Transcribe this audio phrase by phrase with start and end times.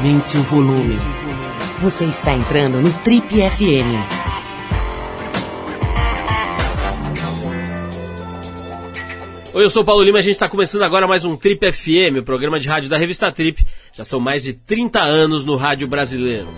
[0.00, 0.96] Aumente o volume.
[1.82, 4.00] Você está entrando no Trip FM.
[9.52, 12.20] Oi, eu sou o Paulo Lima, a gente está começando agora mais um Trip FM,
[12.20, 13.62] o programa de rádio da revista Trip.
[13.92, 16.48] Já são mais de 30 anos no rádio brasileiro.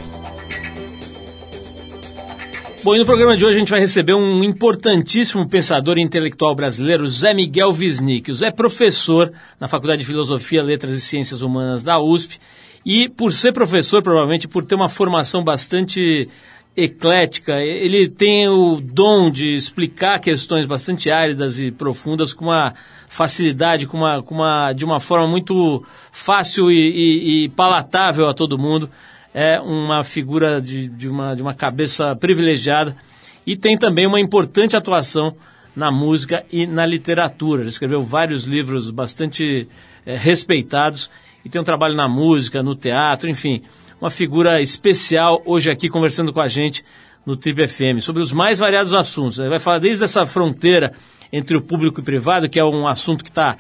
[2.84, 7.08] Bom, e no programa de hoje a gente vai receber um importantíssimo pensador intelectual brasileiro,
[7.08, 8.30] Zé Miguel Wisnik.
[8.30, 12.38] O Zé é professor na Faculdade de Filosofia, Letras e Ciências Humanas da USP
[12.84, 16.28] e por ser professor, provavelmente por ter uma formação bastante
[16.76, 22.74] eclética, ele tem o dom de explicar questões bastante áridas e profundas com uma
[23.08, 28.34] facilidade, com uma, com uma, de uma forma muito fácil e, e, e palatável a
[28.34, 28.88] todo mundo
[29.34, 32.96] é uma figura de, de, uma, de uma cabeça privilegiada
[33.46, 35.34] e tem também uma importante atuação
[35.74, 37.62] na música e na literatura.
[37.62, 39.66] Ele escreveu vários livros bastante
[40.04, 41.10] é, respeitados
[41.44, 43.62] e tem um trabalho na música, no teatro, enfim,
[44.00, 46.84] uma figura especial hoje aqui conversando com a gente
[47.24, 49.38] no Trip FM sobre os mais variados assuntos.
[49.38, 50.92] Ele vai falar desde essa fronteira
[51.32, 53.56] entre o público e o privado, que é um assunto que está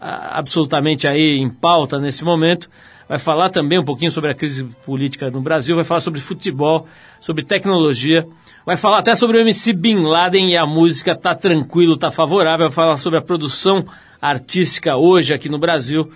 [0.00, 2.70] absolutamente aí em pauta nesse momento,
[3.06, 6.86] vai falar também um pouquinho sobre a crise política no Brasil, vai falar sobre futebol,
[7.20, 8.26] sobre tecnologia,
[8.64, 12.68] vai falar até sobre o MC Bin Laden e a música Tá Tranquilo, Tá Favorável,
[12.68, 13.84] vai falar sobre a produção
[14.22, 16.10] artística hoje aqui no Brasil,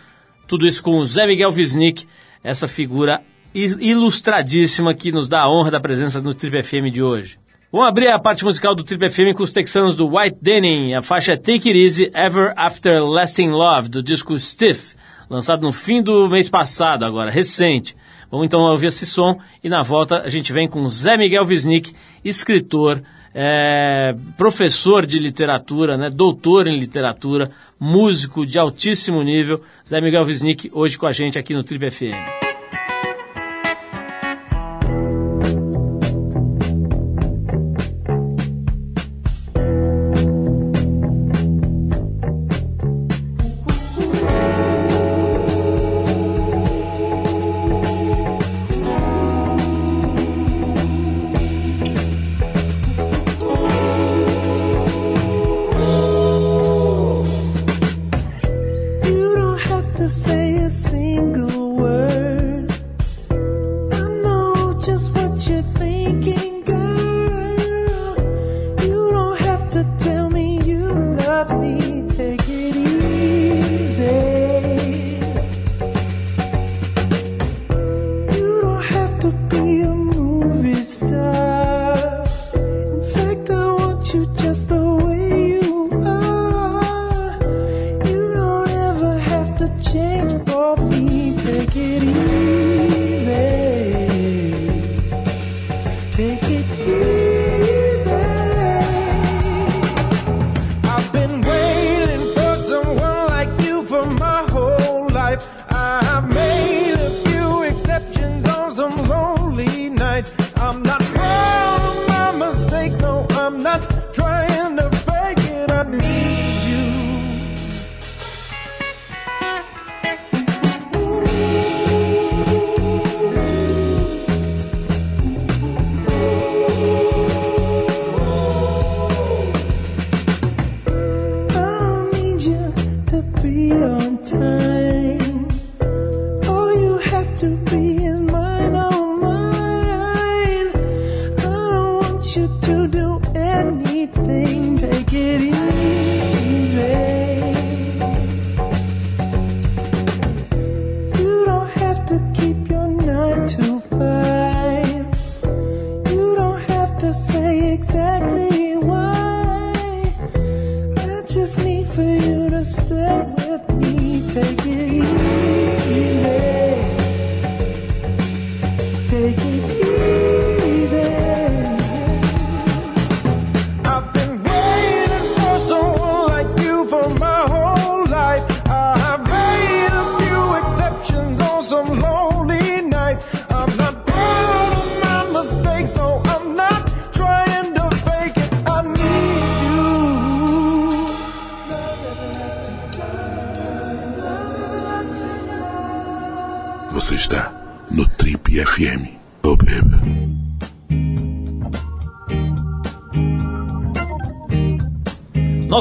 [0.46, 2.06] tudo isso com o Zé Miguel Wisnik,
[2.42, 3.22] essa figura
[3.54, 7.36] ilustradíssima que nos dá a honra da presença no Trip FM de hoje.
[7.70, 11.02] Vamos abrir a parte musical do Trip FM com os texanos do White Denim, a
[11.02, 14.94] faixa Take It Easy Ever After Lasting Love, do disco Stiff
[15.28, 17.96] lançado no fim do mês passado, agora, recente.
[18.30, 21.94] Vamos então ouvir esse som e na volta a gente vem com Zé Miguel Wisnik,
[22.24, 23.02] escritor,
[23.34, 29.60] é, professor de literatura, né, doutor em literatura, músico de altíssimo nível.
[29.86, 32.43] Zé Miguel Wisnik hoje com a gente aqui no Trip FM.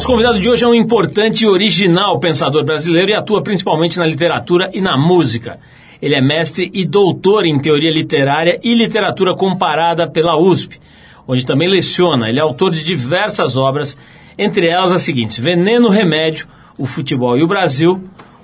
[0.04, 4.06] Nosso convidado de hoje é um importante e original pensador brasileiro e atua principalmente na
[4.06, 5.62] literatura e na música.
[6.02, 10.78] Ele é mestre e doutor em teoria literária e literatura comparada pela USP,
[11.26, 12.28] onde também leciona.
[12.28, 13.96] Ele é autor de diversas obras,
[14.38, 18.04] entre elas as seguintes: Veneno, Remédio, O Futebol e o Brasil,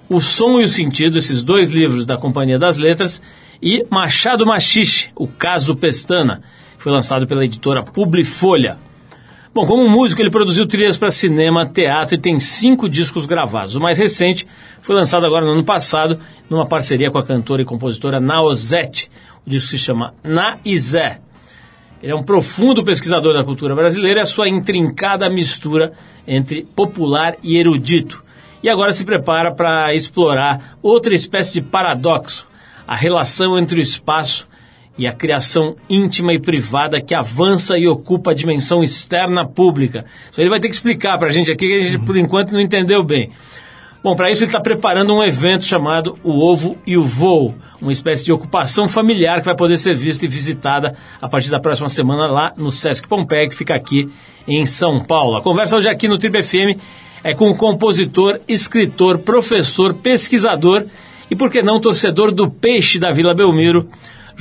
[0.10, 3.22] O Som e o Sentido, esses dois livros da Companhia das Letras,
[3.62, 6.42] e Machado Machixe, O Caso Pestana,
[6.78, 8.78] foi lançado pela editora Publifolha.
[9.52, 13.76] Bom, como músico, ele produziu trilhas para cinema, teatro e tem cinco discos gravados.
[13.76, 14.46] O mais recente
[14.80, 19.10] foi lançado agora no ano passado, numa parceria com a cantora e compositora Naozete.
[19.46, 21.20] O disco se chama Na Izé.
[22.02, 25.94] Ele é um profundo pesquisador da cultura brasileira e a sua intrincada mistura
[26.28, 28.24] entre popular e erudito.
[28.62, 32.48] E agora se prepara para explorar outra espécie de paradoxo,
[32.86, 34.48] a relação entre o espaço
[35.00, 40.04] e a criação íntima e privada que avança e ocupa a dimensão externa pública.
[40.30, 42.52] Isso ele vai ter que explicar para a gente aqui, que a gente por enquanto
[42.52, 43.32] não entendeu bem.
[44.04, 47.94] Bom, para isso ele está preparando um evento chamado O Ovo e o Voo, uma
[47.94, 51.88] espécie de ocupação familiar que vai poder ser vista e visitada a partir da próxima
[51.88, 54.10] semana lá no Sesc Pompeia, que fica aqui
[54.46, 55.38] em São Paulo.
[55.38, 56.78] A conversa hoje aqui no Triple FM
[57.24, 60.84] é com o compositor, escritor, professor, pesquisador
[61.32, 63.88] e, por que não, torcedor do Peixe da Vila Belmiro,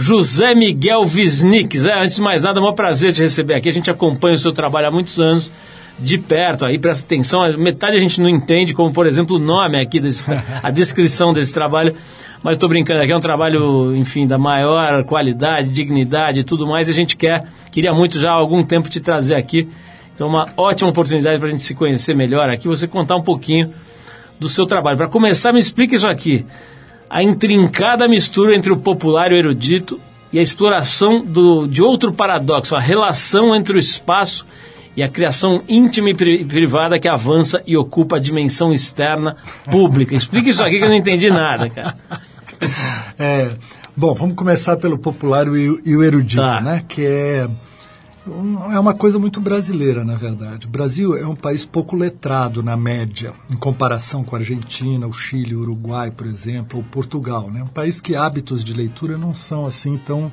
[0.00, 1.77] José Miguel Wisnik.
[1.77, 3.69] Zé, antes de mais nada, é um prazer te receber aqui.
[3.69, 5.50] A gente acompanha o seu trabalho há muitos anos,
[5.99, 7.59] de perto, aí presta atenção.
[7.59, 10.25] Metade a gente não entende, como por exemplo o nome aqui, desse,
[10.62, 11.97] a descrição desse trabalho.
[12.45, 16.87] Mas estou brincando aqui, é um trabalho, enfim, da maior qualidade, dignidade e tudo mais.
[16.87, 19.69] E a gente quer, queria muito já há algum tempo te trazer aqui.
[20.15, 23.75] Então, uma ótima oportunidade para a gente se conhecer melhor aqui, você contar um pouquinho
[24.39, 24.97] do seu trabalho.
[24.97, 26.47] Para começar, me explica isso aqui
[27.10, 30.00] a intrincada mistura entre o popular e o erudito
[30.32, 34.46] e a exploração do, de outro paradoxo, a relação entre o espaço
[34.96, 39.37] e a criação íntima e privada que avança e ocupa a dimensão externa
[39.70, 40.14] pública.
[40.14, 41.94] Explica isso aqui que eu não entendi nada, cara.
[43.16, 43.50] É,
[43.96, 46.61] bom, vamos começar pelo popular e, o erudito, tá.
[46.61, 46.84] né?
[46.88, 47.49] Que é
[48.72, 50.66] é uma coisa muito brasileira, na verdade.
[50.66, 55.12] O Brasil é um país pouco letrado na média, em comparação com a Argentina, o
[55.12, 57.50] Chile, o Uruguai, por exemplo, ou Portugal.
[57.50, 57.62] Né?
[57.62, 60.30] Um país que hábitos de leitura não são assim tão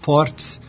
[0.00, 0.60] fortes.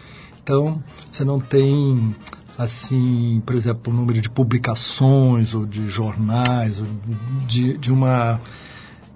[0.41, 0.81] Então,
[1.11, 2.15] você não tem,
[2.57, 6.87] assim, por exemplo, o número de publicações ou de jornais, ou
[7.45, 8.39] de, de uma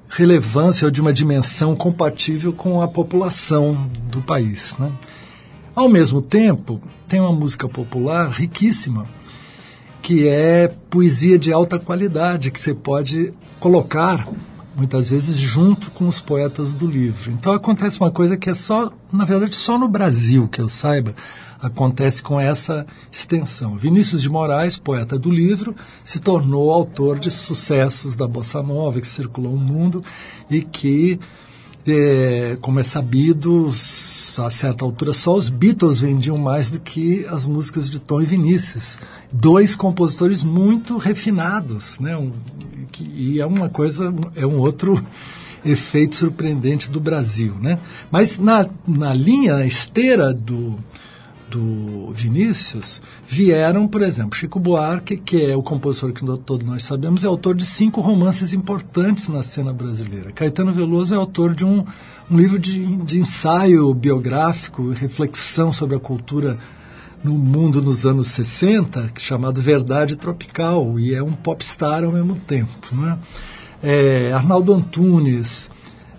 [0.09, 4.77] relevância ou de uma dimensão compatível com a população do país.
[4.77, 4.91] Né?
[5.73, 9.07] Ao mesmo tempo, tem uma música popular riquíssima,
[10.01, 14.27] que é poesia de alta qualidade, que você pode colocar,
[14.75, 17.31] muitas vezes, junto com os poetas do livro.
[17.31, 21.15] Então acontece uma coisa que é só, na verdade, só no Brasil, que eu saiba,
[21.61, 23.77] acontece com essa extensão.
[23.77, 25.73] Vinícius de Moraes, poeta do livro,
[26.03, 30.03] se tornou autor de sucessos da Bossa Nova, que circulou o mundo
[30.49, 31.17] e que
[31.87, 37.45] é, como é sabido, a certa altura só os Beatles vendiam mais do que as
[37.45, 38.99] músicas de Tom e Vinícius.
[39.31, 42.15] Dois compositores muito refinados, né?
[42.15, 42.31] Um,
[42.91, 45.01] que, e é uma coisa, é um outro
[45.63, 47.79] efeito surpreendente do Brasil, né?
[48.09, 50.77] Mas na, na linha esteira do,
[51.51, 57.23] do Vinícius, vieram, por exemplo, Chico Buarque, que é o compositor que todos nós sabemos,
[57.23, 60.31] é autor de cinco romances importantes na cena brasileira.
[60.31, 61.83] Caetano Veloso é autor de um,
[62.29, 66.57] um livro de, de ensaio biográfico, reflexão sobre a cultura
[67.21, 72.87] no mundo nos anos 60, chamado Verdade Tropical, e é um popstar ao mesmo tempo.
[72.93, 73.17] Não é?
[73.83, 75.69] É, Arnaldo Antunes,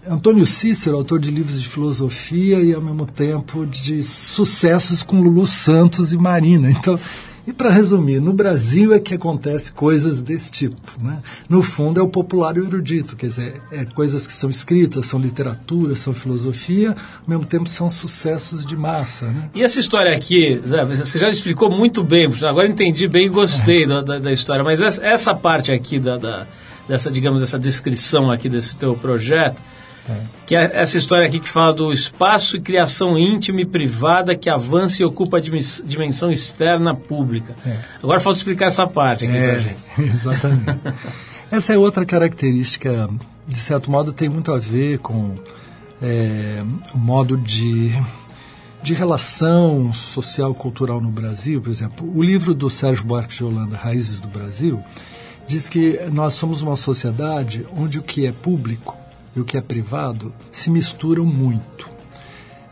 [0.08, 5.46] Antônio Cícero, autor de livros de filosofia e, ao mesmo tempo, de sucessos com Lulu
[5.46, 6.70] Santos e Marina.
[6.70, 6.98] Então,
[7.46, 10.80] e para resumir, no Brasil é que acontece coisas desse tipo.
[11.02, 11.18] Né?
[11.48, 15.06] No fundo, é o popular e o erudito, quer dizer, é coisas que são escritas,
[15.06, 19.26] são literatura, são filosofia, ao mesmo tempo são sucessos de massa.
[19.26, 19.50] Né?
[19.54, 20.60] E essa história aqui,
[20.98, 23.86] você já explicou muito bem, agora entendi bem e gostei é.
[23.86, 26.46] da, da, da, história, mas essa, essa parte aqui da, da,
[26.88, 29.60] dessa, digamos, dessa descrição aqui desse teu projeto,
[30.08, 30.16] é.
[30.46, 34.50] Que é essa história aqui que fala do espaço e criação íntima e privada que
[34.50, 37.54] avança e ocupa a dimensão externa pública.
[37.64, 37.78] É.
[38.02, 39.76] Agora falta explicar essa parte aqui é, gente.
[40.12, 40.80] Exatamente.
[41.50, 43.08] essa é outra característica,
[43.46, 45.36] de certo modo, tem muito a ver com
[46.00, 47.92] é, o modo de,
[48.82, 51.62] de relação social cultural no Brasil.
[51.62, 54.82] Por exemplo, o livro do Sérgio Buarque de Holanda, Raízes do Brasil,
[55.46, 59.01] diz que nós somos uma sociedade onde o que é público
[59.34, 61.90] e o que é privado se misturam muito.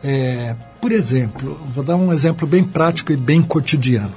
[0.03, 4.13] É, por exemplo, vou dar um exemplo bem prático e bem cotidiano.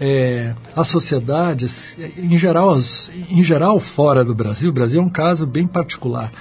[0.00, 5.10] É, as sociedades, em geral, as, em geral, fora do Brasil, o Brasil é um
[5.10, 6.32] caso bem particular.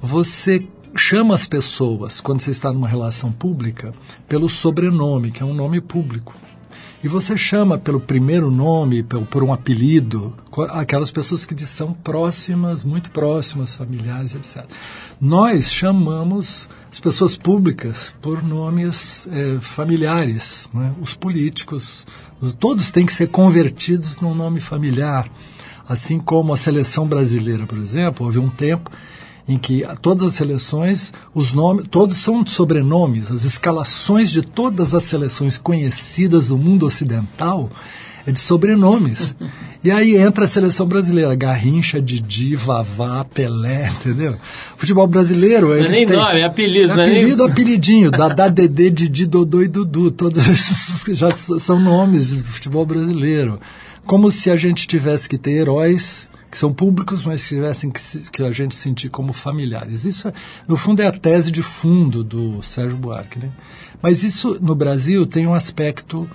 [0.00, 0.66] Você
[0.96, 3.94] chama as pessoas, quando você está numa relação pública,
[4.28, 6.34] pelo sobrenome, que é um nome público.
[7.04, 10.34] E você chama pelo primeiro nome, por um apelido,
[10.70, 14.64] aquelas pessoas que são próximas, muito próximas, familiares, etc.
[15.20, 20.92] Nós chamamos as pessoas públicas por nomes é, familiares, né?
[21.00, 22.06] os políticos,
[22.58, 25.30] todos têm que ser convertidos num nome familiar.
[25.88, 28.90] Assim como a seleção brasileira, por exemplo, houve um tempo
[29.48, 35.04] em que todas as seleções, os nomes, todos são sobrenomes, as escalações de todas as
[35.04, 37.70] seleções conhecidas do mundo ocidental
[38.26, 39.34] é de sobrenomes.
[39.84, 44.34] E aí entra a seleção brasileira, Garrincha, Didi, Vavá, Pelé, entendeu?
[44.76, 45.68] Futebol brasileiro...
[45.68, 47.00] Não é nem tem, nome, é apelido.
[47.00, 47.46] É apelido, nem...
[47.52, 53.60] apelidinho, Dadá, Dedê, Didi, Dodô e Dudu, todos esses já são nomes do futebol brasileiro.
[54.04, 58.00] Como se a gente tivesse que ter heróis que são públicos, mas que tivessem que,
[58.30, 60.04] que a gente sentir como familiares.
[60.04, 60.32] Isso,
[60.66, 63.38] no fundo, é a tese de fundo do Sérgio Buarque.
[63.38, 63.50] Né?
[64.00, 66.28] Mas isso, no Brasil, tem um aspecto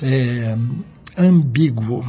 [0.00, 0.56] é,
[1.16, 2.06] ambíguo.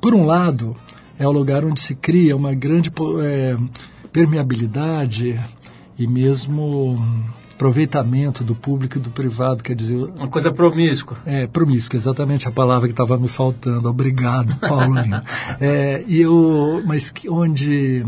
[0.00, 0.76] Por um lado,
[1.18, 2.90] é o lugar onde se cria uma grande
[3.22, 3.56] é,
[4.12, 5.40] permeabilidade
[5.98, 6.98] e mesmo
[7.54, 9.96] aproveitamento do público e do privado, quer dizer...
[9.96, 11.16] Uma coisa promíscua.
[11.24, 13.88] É, promíscua, exatamente a palavra que estava me faltando.
[13.88, 14.94] Obrigado, Paulo
[15.60, 18.04] é, e o, mas que, onde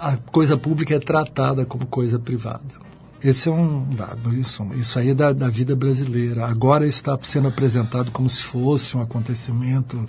[0.00, 2.80] a coisa pública é tratada como coisa privada.
[3.22, 6.46] Esse é um dado, isso, isso aí é da, da vida brasileira.
[6.46, 10.06] Agora está sendo apresentado como se fosse um acontecimento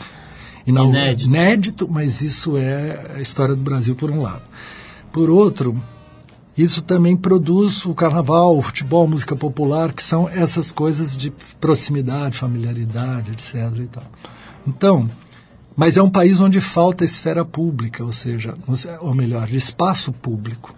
[0.65, 1.27] inédito.
[1.27, 4.43] inédito, mas isso é a história do Brasil por um lado.
[5.11, 5.75] Por outro,
[6.58, 11.31] isso também produz o carnaval, o futebol, a música popular, que são essas coisas de
[11.60, 13.55] proximidade, familiaridade, etc.
[13.77, 14.03] E tal.
[14.67, 15.10] Então,
[15.75, 18.55] mas é um país onde falta esfera pública, ou seja,
[19.00, 20.75] ou melhor, espaço público.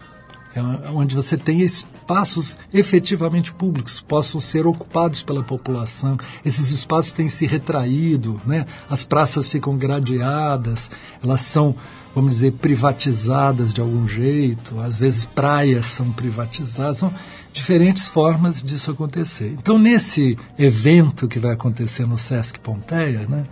[0.56, 0.62] É
[0.92, 6.15] onde você tem espaços efetivamente públicos, possam ser ocupados pela população.
[6.46, 8.68] Esses espaços têm se retraído, né?
[8.88, 10.92] as praças ficam gradeadas,
[11.24, 11.75] elas são
[12.13, 17.13] vamos dizer, privatizadas de algum jeito, às vezes praias são privatizadas, são
[17.51, 19.55] diferentes formas disso acontecer.
[19.58, 23.46] Então, nesse evento que vai acontecer no Sesc Pompeia, né,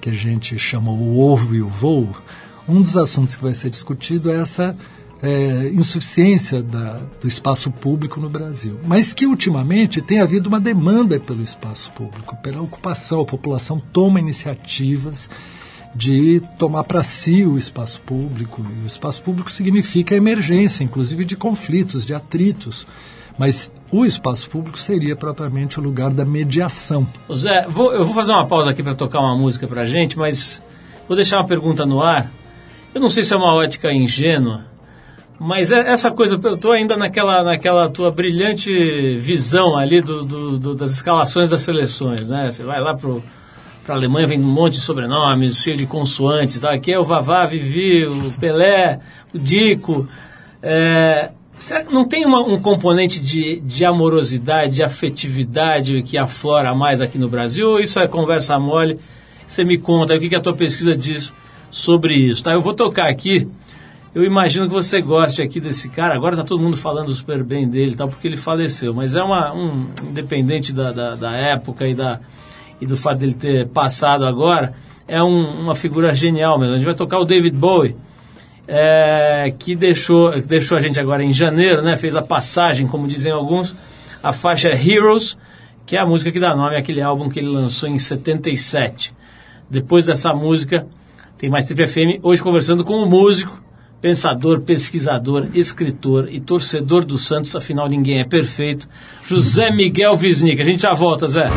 [0.00, 2.16] que a gente chama o ovo e o voo,
[2.68, 4.76] um dos assuntos que vai ser discutido é essa
[5.22, 8.78] é, insuficiência da, do espaço público no Brasil.
[8.86, 13.20] Mas que, ultimamente, tem havido uma demanda pelo espaço público, pela ocupação.
[13.20, 15.28] A população toma iniciativas
[15.94, 18.64] de tomar para si o espaço público.
[18.80, 22.86] E o espaço público significa emergência, inclusive de conflitos, de atritos.
[23.38, 27.06] Mas o espaço público seria propriamente o lugar da mediação.
[27.34, 30.62] Zé, vou, eu vou fazer uma pausa aqui para tocar uma música para gente, mas
[31.08, 32.30] vou deixar uma pergunta no ar.
[32.94, 34.66] Eu não sei se é uma ótica ingênua,
[35.38, 40.58] mas é essa coisa, eu estou ainda naquela, naquela tua brilhante visão ali do, do,
[40.58, 42.50] do, das escalações das seleções, né?
[42.50, 43.22] Você vai lá pro
[43.84, 46.60] para a Alemanha vem um monte de sobrenomes, cheio de consoantes.
[46.60, 46.72] Tá?
[46.72, 49.00] Aqui é o Vavá, Vivi, o Pelé,
[49.34, 50.08] o Dico.
[50.62, 56.74] É, será que não tem uma, um componente de, de amorosidade, de afetividade que aflora
[56.74, 57.70] mais aqui no Brasil?
[57.70, 58.98] Ou isso é conversa mole?
[59.46, 61.32] Você me conta o que, que a tua pesquisa diz
[61.70, 62.44] sobre isso.
[62.44, 62.52] Tá?
[62.52, 63.48] Eu vou tocar aqui.
[64.14, 66.14] Eu imagino que você goste aqui desse cara.
[66.14, 68.06] Agora está todo mundo falando super bem dele, tá?
[68.06, 68.92] porque ele faleceu.
[68.92, 72.20] Mas é uma, um independente da, da, da época e da,
[72.80, 74.74] e do fato dele ter passado agora,
[75.06, 76.74] é um, uma figura genial mesmo.
[76.74, 77.96] A gente vai tocar o David Bowie,
[78.66, 81.96] é, que deixou, deixou a gente agora em janeiro, né?
[81.96, 83.74] Fez a passagem, como dizem alguns,
[84.22, 85.36] a faixa Heroes,
[85.84, 89.12] que é a música que dá nome àquele álbum que ele lançou em 77.
[89.68, 90.86] Depois dessa música,
[91.36, 93.60] tem mais Triple FM, hoje conversando com o um músico,
[94.00, 98.88] pensador, pesquisador, escritor e torcedor do Santos, afinal ninguém é perfeito,
[99.26, 100.60] José Miguel Wisnik.
[100.60, 101.50] A gente já volta, Zé.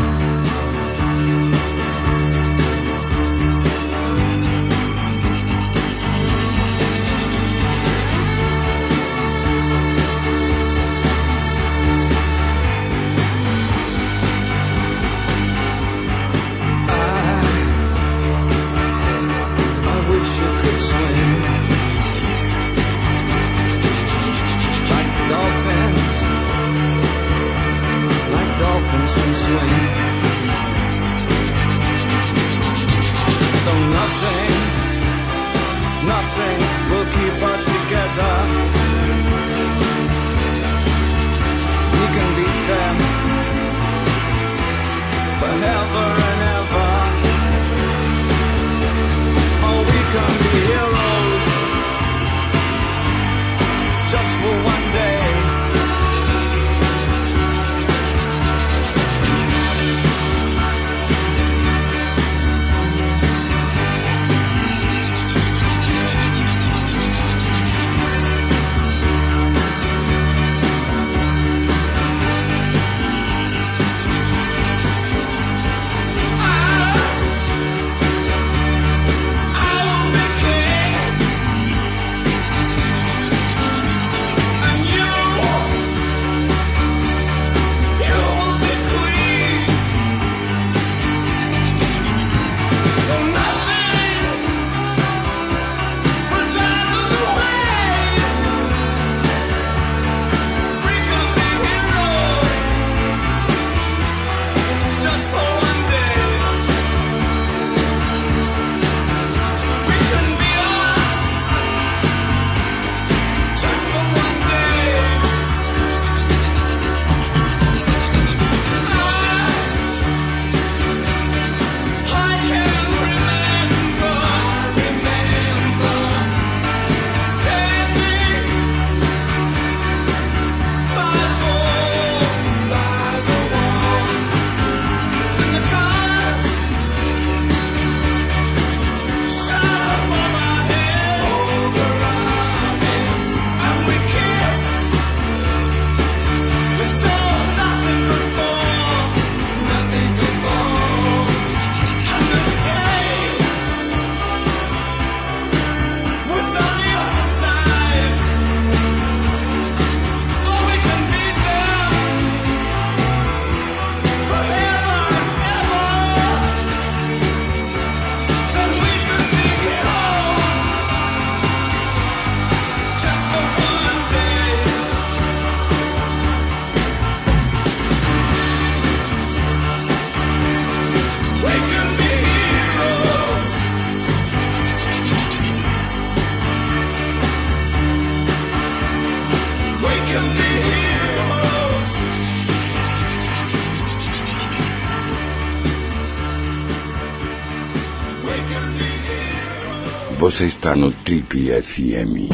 [200.34, 202.28] Você está no Trip FM.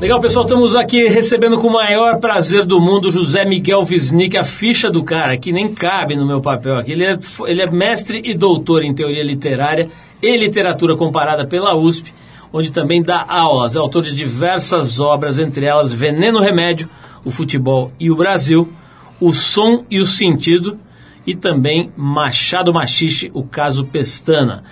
[0.00, 4.42] Legal, pessoal, estamos aqui recebendo com o maior prazer do mundo José Miguel Wisnik, a
[4.42, 6.90] ficha do cara, que nem cabe no meu papel aqui.
[6.90, 9.88] Ele é, ele é mestre e doutor em teoria literária
[10.20, 12.12] e literatura comparada pela USP,
[12.52, 13.76] onde também dá aulas.
[13.76, 16.90] É autor de diversas obras, entre elas Veneno Remédio,
[17.24, 18.68] O Futebol e o Brasil,
[19.20, 20.80] O Som e o Sentido,
[21.26, 24.62] e também Machado Machixe, o caso Pestana.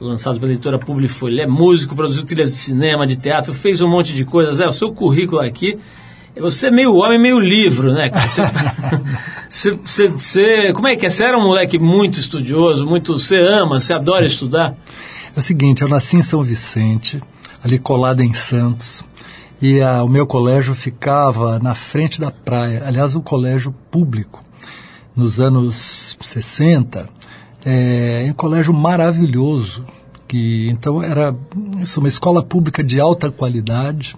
[0.00, 1.32] Lançado pela editora Publifolha.
[1.32, 4.60] Ele é músico, produziu trilhas de cinema, de teatro, fez um monte de coisas.
[4.60, 5.76] É, o seu currículo aqui.
[6.36, 8.28] Você é meio homem, meio livro, né, cara?
[9.48, 11.08] Você, você, você, como é que é?
[11.08, 13.18] Você era um moleque muito estudioso, muito.
[13.18, 14.76] Você ama, você adora estudar?
[15.34, 17.18] É o seguinte, eu nasci em São Vicente,
[17.64, 19.06] ali colado em Santos,
[19.60, 22.82] e a, o meu colégio ficava na frente da praia.
[22.84, 24.44] Aliás, um colégio público
[25.18, 27.08] nos anos 60,
[27.66, 29.84] é, um colégio maravilhoso,
[30.28, 31.34] que então era
[31.80, 34.14] isso, uma escola pública de alta qualidade,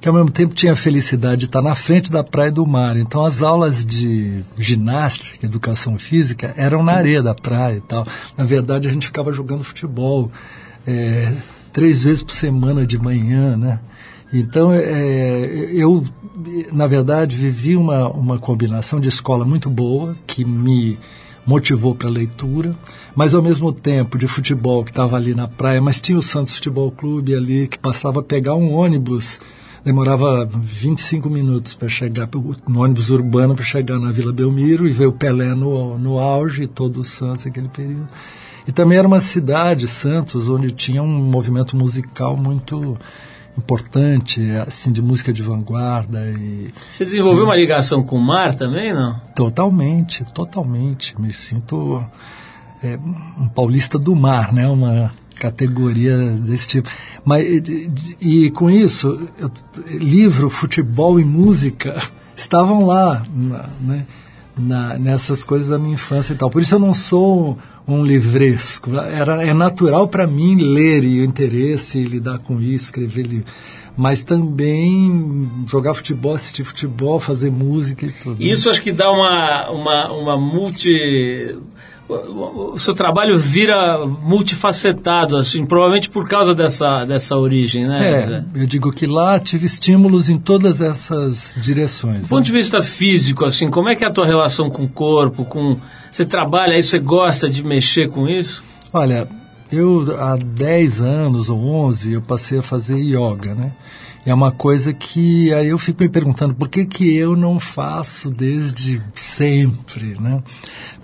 [0.00, 2.96] que ao mesmo tempo tinha a felicidade de estar na frente da praia do mar.
[2.96, 8.06] Então as aulas de ginástica, educação física, eram na areia da praia e tal.
[8.36, 10.30] Na verdade a gente ficava jogando futebol
[10.86, 11.32] é,
[11.72, 13.80] três vezes por semana de manhã, né?
[14.32, 16.04] Então, é, eu,
[16.72, 20.98] na verdade, vivi uma, uma combinação de escola muito boa, que me
[21.46, 22.76] motivou para a leitura,
[23.14, 26.56] mas ao mesmo tempo de futebol, que estava ali na praia, mas tinha o Santos
[26.56, 29.40] Futebol Clube ali, que passava a pegar um ônibus,
[29.84, 32.28] demorava 25 minutos para chegar,
[32.66, 36.66] no ônibus urbano, para chegar na Vila Belmiro e ver o Pelé no, no auge,
[36.66, 38.08] todo o Santos naquele período.
[38.66, 42.98] E também era uma cidade, Santos, onde tinha um movimento musical muito
[43.58, 46.20] importante, assim, de música de vanguarda.
[46.26, 49.20] E, Você desenvolveu e, uma ligação com o mar também, não?
[49.34, 51.18] Totalmente, totalmente.
[51.20, 52.04] Me sinto
[52.82, 52.98] é,
[53.38, 54.68] um paulista do mar, né?
[54.68, 56.90] Uma categoria desse tipo.
[57.24, 57.90] Mas, e,
[58.20, 59.50] e com isso, eu,
[59.98, 62.00] livro, futebol e música
[62.36, 63.24] estavam lá,
[63.80, 64.06] né?
[64.58, 66.48] Na, nessas coisas da minha infância e tal.
[66.48, 68.96] Por isso eu não sou um livresco.
[68.96, 73.46] Era, é natural para mim ler e o interesse, lidar com isso, escrever livro.
[73.96, 78.42] Mas também jogar futebol, assistir futebol, fazer música e tudo.
[78.42, 81.56] Isso acho que dá uma, uma, uma multi
[82.08, 88.44] o seu trabalho vira multifacetado, assim, provavelmente por causa dessa, dessa origem, né?
[88.54, 92.18] É, eu digo que lá tive estímulos em todas essas direções.
[92.18, 92.28] Do né?
[92.28, 95.44] ponto de vista físico, assim, como é que é a tua relação com o corpo,
[95.44, 95.78] com...
[96.10, 98.64] Você trabalha aí, você gosta de mexer com isso?
[98.92, 99.28] Olha,
[99.70, 103.72] eu há 10 anos ou 11 eu passei a fazer yoga, né?
[104.26, 108.28] é uma coisa que aí eu fico me perguntando por que, que eu não faço
[108.28, 110.42] desde sempre, né?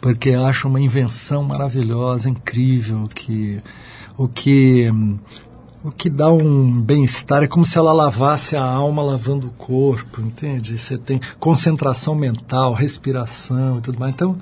[0.00, 3.62] Porque acho uma invenção maravilhosa, incrível, que
[4.18, 4.92] o que
[5.84, 10.20] o que dá um bem-estar é como se ela lavasse a alma lavando o corpo,
[10.20, 10.76] entende?
[10.76, 14.12] Você tem concentração mental, respiração e tudo mais.
[14.14, 14.36] Então,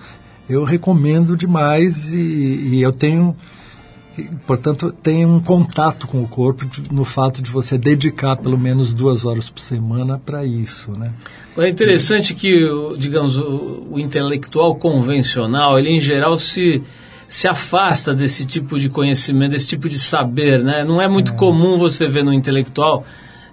[0.51, 3.37] eu recomendo demais e, e eu tenho
[4.47, 9.25] portanto, tem um contato com o corpo no fato de você dedicar pelo menos duas
[9.25, 11.11] horas por semana para isso, né?
[11.57, 16.83] É interessante que, digamos, o, o, intelectual convencional, ele em geral se
[17.29, 20.85] se afasta desse tipo de conhecimento, desse tipo de saber, né?
[20.85, 21.37] Não é muito é.
[21.37, 23.05] comum você ver no intelectual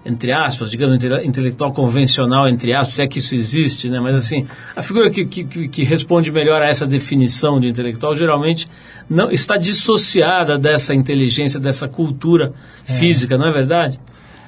[0.06, 4.00] entre aspas, digamos, intelectual convencional, entre aspas, se é que isso existe, né?
[4.00, 8.70] Mas, assim, a figura que, que, que responde melhor a essa definição de intelectual geralmente
[9.10, 12.54] não está dissociada dessa inteligência, dessa cultura
[12.88, 12.94] é.
[12.94, 14.00] física, não é verdade?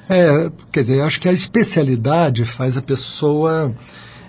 [0.08, 3.72] É, quer dizer, eu acho que a especialidade faz a pessoa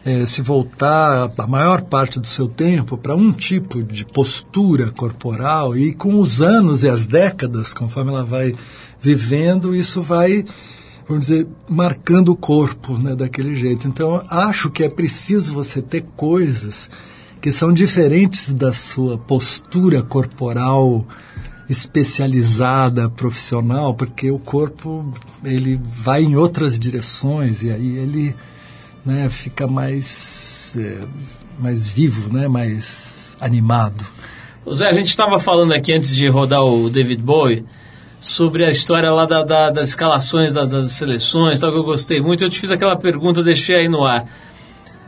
[0.06, 5.78] é, se voltar a maior parte do seu tempo para um tipo de postura corporal
[5.78, 8.54] e com os anos e as décadas, conforme ela vai
[9.00, 10.46] vivendo, isso vai
[11.12, 13.86] vamos dizer, marcando o corpo né, daquele jeito.
[13.86, 16.90] Então, acho que é preciso você ter coisas
[17.42, 21.06] que são diferentes da sua postura corporal
[21.70, 28.36] especializada, profissional, porque o corpo ele vai em outras direções e aí ele
[29.06, 31.00] né, fica mais, é,
[31.60, 34.06] mais vivo, né, mais animado.
[34.74, 37.66] Zé, a gente estava falando aqui antes de rodar o David Bowie
[38.22, 42.22] sobre a história lá da, da, das escalações das, das, seleções, tal, que eu gostei
[42.22, 42.44] muito.
[42.44, 44.28] Eu te fiz aquela pergunta, deixei aí no ar.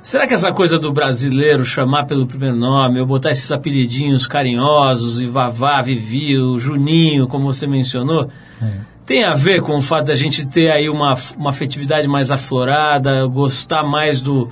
[0.01, 5.21] Será que essa coisa do brasileiro chamar pelo primeiro nome, ou botar esses apelidinhos carinhosos,
[5.21, 8.79] e Vavá, Vivi, o Juninho, como você mencionou, é.
[9.05, 13.25] tem a ver com o fato da gente ter aí uma, uma afetividade mais aflorada,
[13.27, 14.49] gostar mais do,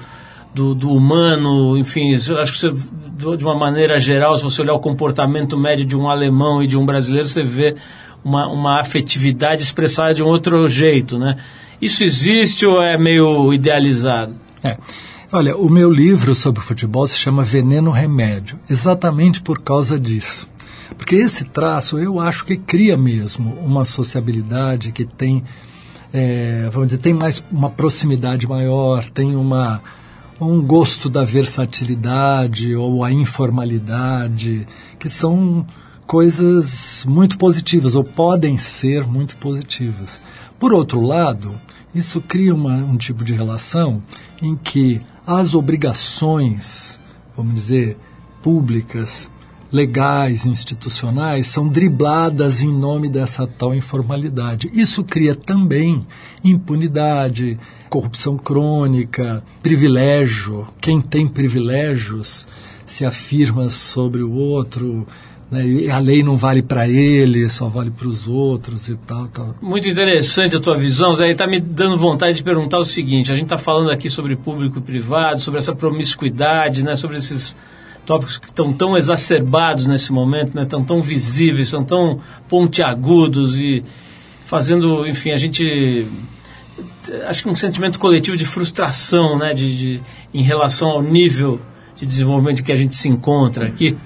[0.54, 2.72] do, do humano, enfim, acho que você
[3.38, 6.76] de uma maneira geral, se você olhar o comportamento médio de um alemão e de
[6.76, 7.76] um brasileiro, você vê
[8.24, 11.38] uma, uma afetividade expressada de um outro jeito, né?
[11.82, 14.36] Isso existe ou é meio idealizado?
[14.64, 14.78] É.
[15.34, 20.48] Olha, o meu livro sobre futebol se chama Veneno Remédio, exatamente por causa disso.
[20.98, 25.44] Porque esse traço eu acho que cria mesmo uma sociabilidade que tem,
[26.14, 29.82] é, vamos dizer, tem mais uma proximidade maior, tem uma,
[30.40, 34.68] um gosto da versatilidade ou a informalidade,
[35.00, 35.66] que são
[36.12, 40.22] coisas muito positivas, ou podem ser muito positivas.
[40.60, 41.56] Por outro lado,
[41.96, 44.04] isso cria uma, um tipo de relação
[44.42, 47.00] em que as obrigações,
[47.34, 47.98] vamos dizer,
[48.42, 49.32] públicas,
[49.72, 54.70] legais, institucionais, são dribladas em nome dessa tal informalidade.
[54.74, 56.06] Isso cria também
[56.44, 57.58] impunidade,
[57.90, 60.68] corrupção crônica, privilégio.
[60.82, 62.46] Quem tem privilégios
[62.86, 65.08] se afirma sobre o outro,
[65.52, 65.92] né?
[65.92, 69.54] a lei não vale para ele, só vale para os outros e tal, tal.
[69.62, 71.30] Muito interessante a tua visão, Zé.
[71.30, 74.80] Está me dando vontade de perguntar o seguinte: a gente está falando aqui sobre público
[74.80, 76.96] e privado, sobre essa promiscuidade, né?
[76.96, 77.54] sobre esses
[78.06, 80.66] tópicos que estão tão exacerbados nesse momento, né?
[80.66, 83.84] Tão tão visíveis, são tão pontiagudos e
[84.46, 86.08] fazendo, enfim, a gente
[87.28, 89.54] acho que um sentimento coletivo de frustração, né?
[89.54, 90.02] De, de
[90.34, 91.60] em relação ao nível
[91.96, 93.98] de desenvolvimento que a gente se encontra aqui.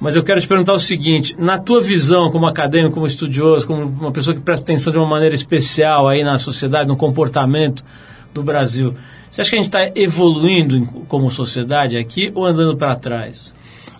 [0.00, 3.82] Mas eu quero te perguntar o seguinte: na tua visão, como acadêmico, como estudioso, como
[3.82, 7.84] uma pessoa que presta atenção de uma maneira especial aí na sociedade, no comportamento
[8.32, 8.94] do Brasil,
[9.30, 13.54] você acha que a gente está evoluindo como sociedade aqui ou andando para trás?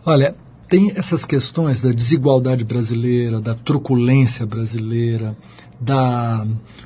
[0.06, 0.34] Olha,
[0.68, 5.36] tem essas questões da desigualdade brasileira, da truculência brasileira,
[5.80, 6.44] da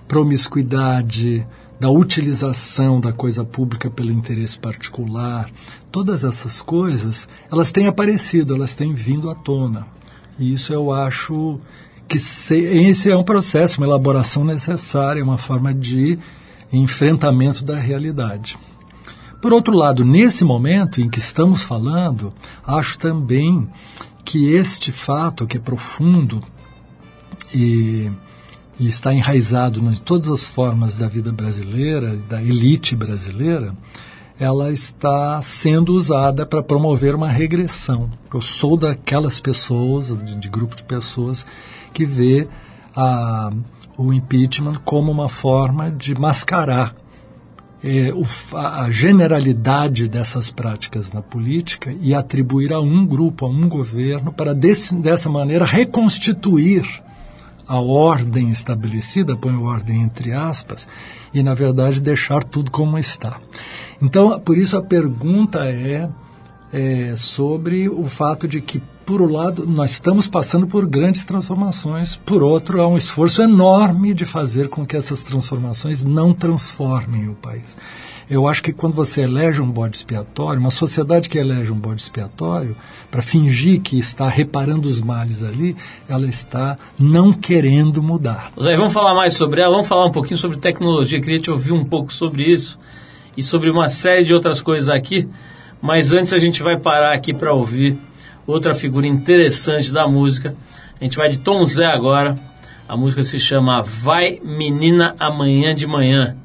[0.08, 1.46] promiscuidade,
[1.78, 5.50] da utilização da coisa pública pelo interesse particular,
[5.92, 9.86] todas essas coisas, elas têm aparecido, elas têm vindo à tona.
[10.38, 11.60] E isso eu acho
[12.08, 16.18] que se, esse é um processo, uma elaboração necessária, uma forma de
[16.72, 18.56] enfrentamento da realidade.
[19.40, 22.32] Por outro lado, nesse momento em que estamos falando,
[22.66, 23.68] acho também
[24.24, 26.42] que este fato, que é profundo
[27.54, 28.10] e
[28.82, 33.76] e está enraizado em todas as formas da vida brasileira, da elite brasileira,
[34.42, 38.10] ela está sendo usada para promover uma regressão.
[38.34, 41.46] Eu sou daquelas pessoas, de, de grupo de pessoas,
[41.92, 42.48] que vê
[42.96, 43.52] a,
[43.96, 46.92] o impeachment como uma forma de mascarar
[47.84, 48.24] é, o,
[48.56, 54.52] a generalidade dessas práticas na política e atribuir a um grupo, a um governo, para
[54.52, 56.84] desse, dessa maneira reconstituir
[57.68, 60.88] a ordem estabelecida, põe ordem entre aspas,
[61.32, 63.38] e na verdade deixar tudo como está.
[64.02, 66.08] Então, por isso a pergunta é,
[66.72, 72.16] é sobre o fato de que, por um lado, nós estamos passando por grandes transformações,
[72.16, 77.34] por outro, há um esforço enorme de fazer com que essas transformações não transformem o
[77.34, 77.76] país.
[78.30, 82.00] Eu acho que quando você elege um bode expiatório, uma sociedade que elege um bode
[82.00, 82.74] expiatório,
[83.10, 85.76] para fingir que está reparando os males ali,
[86.08, 88.50] ela está não querendo mudar.
[88.60, 91.20] Zé, vamos falar mais sobre ela, vamos falar um pouquinho sobre tecnologia.
[91.20, 92.78] Queria te ouvir um pouco sobre isso
[93.36, 95.28] e sobre uma série de outras coisas aqui.
[95.80, 97.98] Mas antes a gente vai parar aqui para ouvir
[98.46, 100.54] outra figura interessante da música.
[101.00, 102.38] A gente vai de Tom Zé agora.
[102.88, 106.36] A música se chama Vai Menina Amanhã de Manhã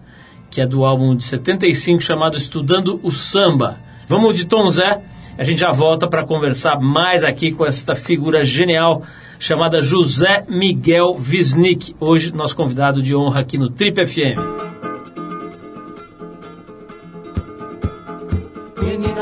[0.49, 3.77] que é do álbum de 75 chamado Estudando o Samba.
[4.07, 5.01] Vamos de Tom Zé,
[5.37, 9.03] a gente já volta para conversar mais aqui com esta figura genial
[9.39, 14.56] chamada José Miguel Wisnik, hoje nosso convidado de honra aqui no Trip FM.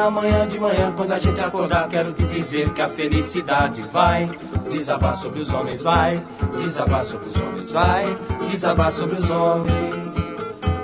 [0.05, 4.29] Amanhã de manhã, quando a gente acordar, quero te dizer que a felicidade vai.
[4.69, 6.23] Desabar sobre os homens, vai.
[6.57, 8.17] Desabar sobre os homens, vai.
[8.49, 9.95] Desabar sobre os homens.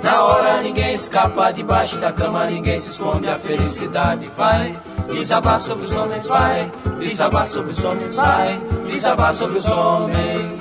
[0.02, 4.76] Na hora ninguém escapa, debaixo da cama ninguém se esconde, a felicidade vai.
[5.10, 6.70] Desabar sobre os homens, vai.
[6.98, 8.60] Desabar sobre os homens, vai.
[8.86, 10.60] Desabar sobre os homens.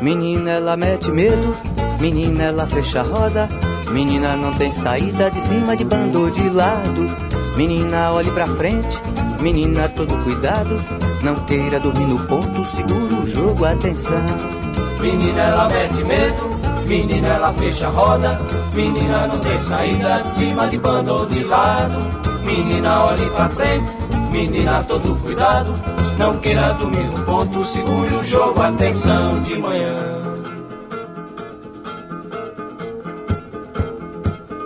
[0.00, 1.56] Menina, ela mete medo,
[2.00, 3.48] menina, ela fecha a roda,
[3.92, 7.41] menina não tem saída de cima de bando de lado.
[7.56, 9.00] Menina, olhe pra frente,
[9.40, 10.80] menina, todo cuidado,
[11.22, 14.24] não queira dormir no ponto, segura o jogo, atenção.
[15.00, 18.40] Menina, ela mete medo, menina, ela fecha a roda,
[18.74, 21.94] Menina não tem saída de cima de banda ou de lado.
[22.42, 23.92] Menina olhe pra frente,
[24.30, 25.74] menina todo cuidado.
[26.18, 30.21] Não queira dormir no ponto, segure o jogo, atenção de manhã.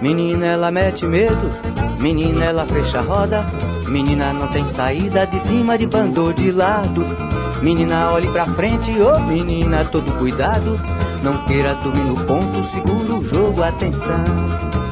[0.00, 1.50] Menina, ela mete medo,
[1.98, 3.44] menina, ela fecha a roda.
[3.88, 7.04] Menina, não tem saída de cima de bando de lado.
[7.62, 10.78] Menina, olhe pra frente, ô oh, menina, todo cuidado.
[11.22, 14.22] Não queira dormir no ponto, segura o jogo, atenção.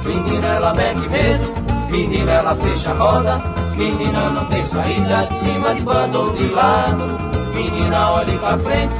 [0.05, 1.55] Menina, ela mete medo,
[1.89, 3.41] menina, ela fecha a roda.
[3.77, 7.05] Menina, não tem saída de cima de bando de lado.
[7.55, 8.95] Menina, olhe pra frente,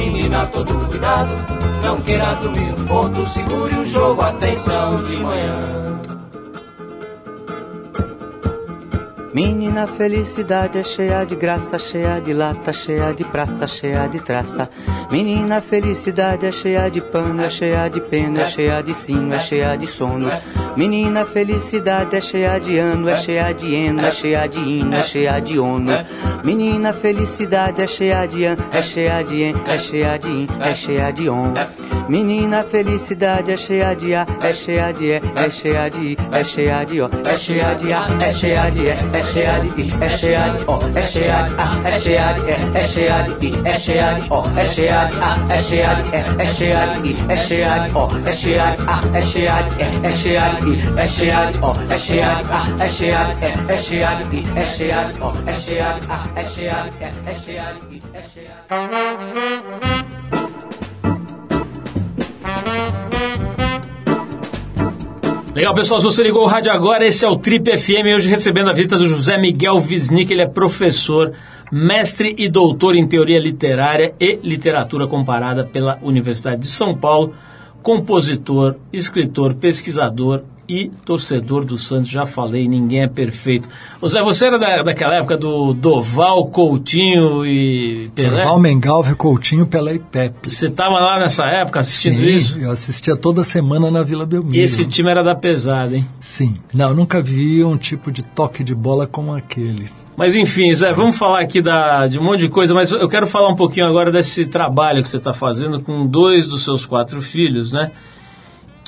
[0.00, 1.30] menina, todo cuidado.
[1.82, 5.79] Não queira dormir no ponto, segure o jogo, atenção de manhã.
[9.32, 14.68] Menina, felicidade é cheia de graça, cheia de lata, cheia de praça, cheia de traça.
[15.08, 19.38] Menina, felicidade é cheia de pano, é cheia de pena, é cheia de sino, é
[19.38, 20.28] cheia de sono.
[20.76, 25.02] Menina, felicidade é cheia de ano, é cheia de eno, é cheia de hino, é
[25.04, 25.92] cheia de ono.
[26.42, 30.74] Menina, felicidade é cheia de an, é cheia de en, é cheia de in, é
[30.74, 31.52] cheia de on.
[32.10, 36.42] Menina, felicidade é cheia de a, é cheia de é, é cheia de i, é
[36.42, 39.86] cheia de ó, é cheia de a, é cheia de é, é cheia de i,
[40.00, 43.46] é cheia de ó, é cheia de a, é cheia de é, é cheia de
[43.46, 46.86] i, é cheia de ó, é cheia de a, é cheia de é, é cheia
[47.00, 50.12] de i, é cheia de ó, é cheia de a, é cheia de é, é
[50.12, 53.52] cheia de i, é cheia de ó, é cheia de a, é cheia de é,
[53.72, 57.04] é cheia de i, é cheia de ó, é cheia de a, é cheia de
[57.04, 60.49] é, é cheia de i, é cheia de
[65.60, 68.70] Legal, pessoal, se você ligou o rádio agora, esse é o Trip FM, hoje recebendo
[68.70, 71.34] a visita do José Miguel Wisnik, ele é professor,
[71.70, 77.34] mestre e doutor em teoria literária e literatura comparada pela Universidade de São Paulo,
[77.82, 83.68] compositor, escritor, pesquisador e torcedor do Santos, já falei, ninguém é perfeito.
[84.00, 88.42] Ô Zé, você era da, daquela época do Doval, Coutinho e Pelé?
[88.42, 90.48] Doval, Mengalvio, Coutinho, Pelé e Pepe.
[90.48, 92.60] Você estava lá nessa época assistindo Sim, isso?
[92.60, 94.56] eu assistia toda semana na Vila Belmiro.
[94.56, 96.06] Esse time era da pesada, hein?
[96.20, 96.54] Sim.
[96.72, 99.88] Não, eu nunca vi um tipo de toque de bola como aquele.
[100.16, 103.26] Mas enfim, Zé, vamos falar aqui da, de um monte de coisa, mas eu quero
[103.26, 107.20] falar um pouquinho agora desse trabalho que você está fazendo com dois dos seus quatro
[107.20, 107.90] filhos, né?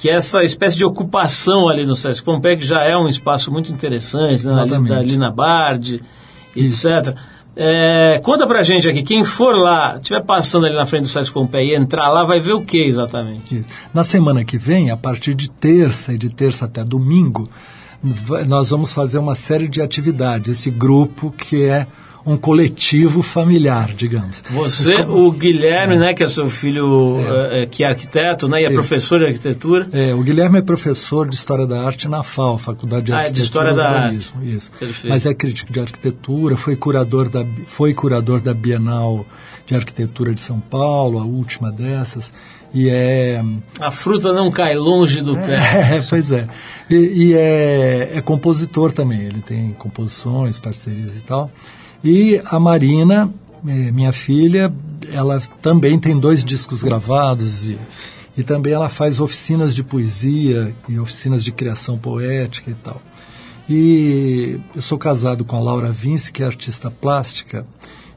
[0.02, 3.52] Que é essa espécie de ocupação ali no Sesc Pompeia, que já é um espaço
[3.52, 4.64] muito interessante, né?
[4.96, 6.02] Ali, Lina Bardi,
[6.56, 6.88] Isso.
[6.88, 7.16] etc.
[7.54, 11.32] É, conta pra gente aqui, quem for lá, estiver passando ali na frente do Sesc
[11.32, 13.58] Pompeia e entrar lá, vai ver o que exatamente?
[13.58, 13.68] Isso.
[13.94, 17.48] Na semana que vem, a partir de terça e de terça até domingo,
[18.48, 20.58] nós vamos fazer uma série de atividades.
[20.58, 21.86] Esse grupo que é
[22.24, 24.42] um coletivo familiar, digamos.
[24.50, 27.16] Você, como- o Guilherme, né, que é seu filho,
[27.50, 28.74] é, que é arquiteto, né, e é Isso.
[28.74, 29.86] professor de arquitetura.
[29.92, 33.30] É, o Guilherme é professor de História da Arte na FAO, Faculdade de Ah, é
[33.30, 34.42] de Arquitetura História e da Urbanismo.
[34.44, 34.70] Isso.
[34.78, 35.08] Perfeito.
[35.08, 39.26] Mas é crítico de arquitetura, foi curador, da, foi curador da Bienal
[39.66, 42.32] de Arquitetura de São Paulo, a última dessas,
[42.74, 43.42] e é...
[43.80, 45.56] A fruta não cai longe do pé.
[45.98, 46.46] É, pois é.
[46.90, 51.50] E, e é, é compositor também, ele tem composições, parcerias e tal.
[52.04, 53.32] E a Marina,
[53.66, 54.72] eh, minha filha,
[55.12, 57.78] ela também tem dois discos gravados e,
[58.36, 63.00] e também ela faz oficinas de poesia e oficinas de criação poética e tal.
[63.68, 67.64] E eu sou casado com a Laura Vince, que é artista plástica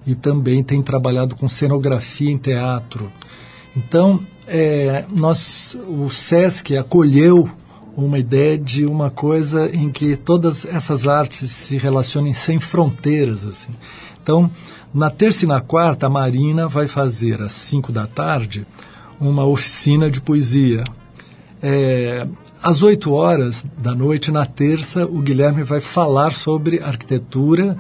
[0.06, 3.12] e também tem trabalhado com cenografia em teatro.
[3.76, 7.50] Então, é, nós, o SESC acolheu
[7.96, 13.46] uma ideia de uma coisa em que todas essas artes se relacionem sem fronteiras.
[13.46, 13.74] assim.
[14.22, 14.50] Então,
[14.94, 18.66] na terça e na quarta, a Marina vai fazer às cinco da tarde
[19.20, 20.84] uma oficina de poesia.
[21.62, 22.28] É,
[22.62, 27.78] às 8 horas da noite, na terça, o Guilherme vai falar sobre arquitetura,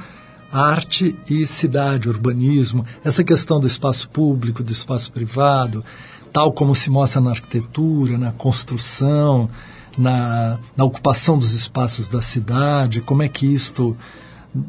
[0.51, 5.83] arte e cidade, urbanismo, essa questão do espaço público, do espaço privado,
[6.31, 9.49] tal como se mostra na arquitetura, na construção,
[9.97, 13.95] na, na ocupação dos espaços da cidade, como é que isto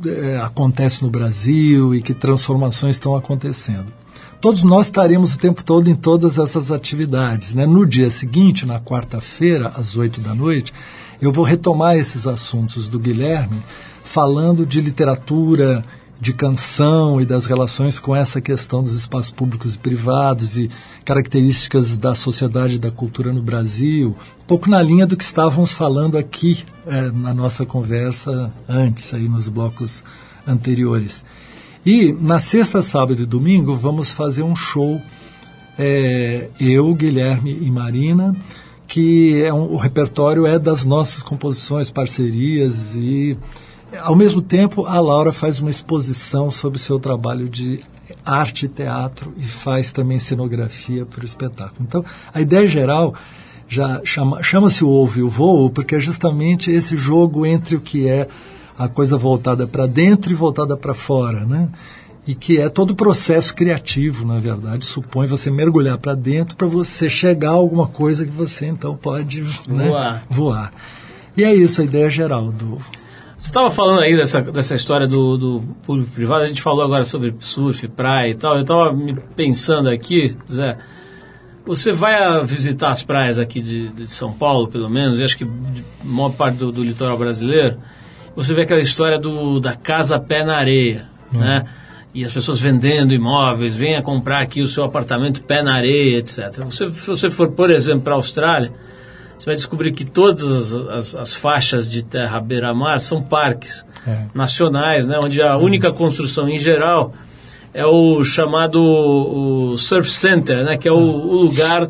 [0.04, 3.86] eh, acontece no Brasil e que transformações estão acontecendo.
[4.40, 7.54] Todos nós estaremos o tempo todo em todas essas atividades.
[7.54, 7.66] Né?
[7.66, 10.72] No dia seguinte, na quarta-feira, às oito da noite,
[11.20, 13.58] eu vou retomar esses assuntos do Guilherme,
[14.04, 15.84] falando de literatura,
[16.20, 20.70] de canção e das relações com essa questão dos espaços públicos e privados e
[21.04, 26.16] características da sociedade e da cultura no Brasil, pouco na linha do que estávamos falando
[26.16, 30.02] aqui eh, na nossa conversa antes, aí nos blocos
[30.46, 31.24] anteriores.
[31.84, 35.00] E na sexta, sábado e domingo vamos fazer um show,
[35.78, 38.34] é, eu, Guilherme e Marina,
[38.88, 43.36] que é um, o repertório é das nossas composições, parcerias e
[44.00, 47.80] ao mesmo tempo a Laura faz uma exposição sobre o seu trabalho de
[48.24, 51.80] arte e teatro e faz também cenografia para o espetáculo.
[51.80, 53.14] Então, a ideia geral
[53.68, 57.80] já chama, chama-se o ovo e o voo, porque é justamente esse jogo entre o
[57.80, 58.28] que é
[58.78, 61.68] a coisa voltada para dentro e voltada para fora, né?
[62.26, 66.66] E que é todo o processo criativo, na verdade, supõe você mergulhar para dentro para
[66.66, 70.24] você chegar a alguma coisa que você então pode né, Voar.
[70.28, 70.72] voar.
[71.36, 72.80] E é isso a ideia geral do
[73.36, 77.04] Você estava falando aí dessa, dessa história do, do público privado, a gente falou agora
[77.04, 78.54] sobre surf, praia e tal.
[78.54, 80.78] Eu estava me pensando aqui, Zé,
[81.66, 85.44] você vai visitar as praias aqui de, de São Paulo, pelo menos, e acho que
[85.44, 87.76] de maior parte do, do litoral brasileiro,
[88.34, 91.64] você vê aquela história do, da casa pé na areia, né?
[92.14, 96.64] E as pessoas vendendo imóveis, venha comprar aqui o seu apartamento pé na areia, etc.
[96.64, 98.72] Você, se você for, por exemplo, para a Austrália,
[99.38, 104.26] você vai descobrir que todas as, as, as faixas de terra beira-mar são parques É.
[104.34, 105.18] nacionais, né?
[105.22, 107.12] Onde a única construção, em geral,
[107.74, 110.76] é o chamado o surf center, né?
[110.76, 111.88] Que é o, o lugar,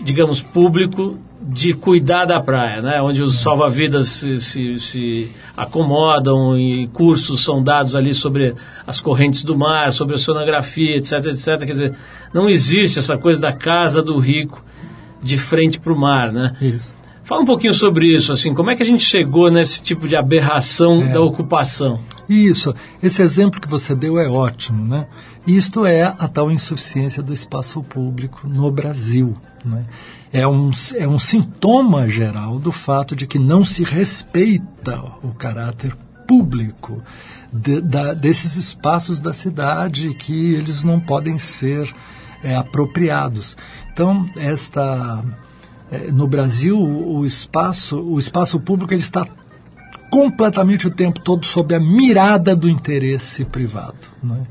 [0.00, 3.02] digamos, público de cuidar da praia, né?
[3.02, 8.54] Onde os salva-vidas se, se, se acomodam e cursos são dados ali sobre
[8.86, 11.58] as correntes do mar, sobre a oceanografia, etc, etc.
[11.58, 11.94] Quer dizer,
[12.32, 14.62] não existe essa coisa da casa do rico
[15.22, 16.56] de frente para o mar, né?
[16.60, 16.94] isso.
[17.24, 20.16] Fala um pouquinho sobre isso, assim, como é que a gente chegou nesse tipo de
[20.16, 22.00] aberração da ocupação?
[22.28, 25.06] Isso, esse exemplo que você deu é ótimo, né?
[25.46, 29.84] Isto é a tal insuficiência do espaço público no Brasil, né?
[30.32, 35.96] É um, é um sintoma geral do fato de que não se respeita o caráter
[36.26, 37.02] público
[37.52, 41.88] de- da- desses espaços da cidade que eles não podem ser
[42.44, 43.56] é, apropriados.
[43.92, 45.22] Então, esta
[45.90, 49.26] é, no Brasil o espaço o espaço público ele está
[50.10, 53.96] completamente o tempo todo sob a mirada do interesse privado.
[54.22, 54.42] né?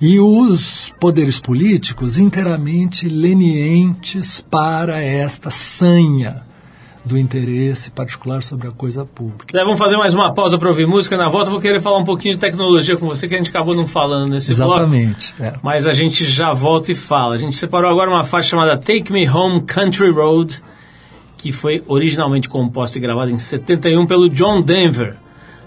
[0.00, 6.47] E os poderes políticos inteiramente lenientes para esta sanha
[7.08, 9.56] do interesse particular sobre a coisa pública.
[9.56, 11.16] Né, vamos fazer mais uma pausa para ouvir música.
[11.16, 13.50] Na volta eu vou querer falar um pouquinho de tecnologia com você, que a gente
[13.50, 14.74] acabou não falando nesse bloco.
[14.74, 15.34] Exatamente.
[15.40, 15.54] é.
[15.62, 17.34] Mas a gente já volta e fala.
[17.34, 20.62] A gente separou agora uma faixa chamada Take Me Home Country Road,
[21.38, 25.16] que foi originalmente composta e gravada em 71 pelo John Denver.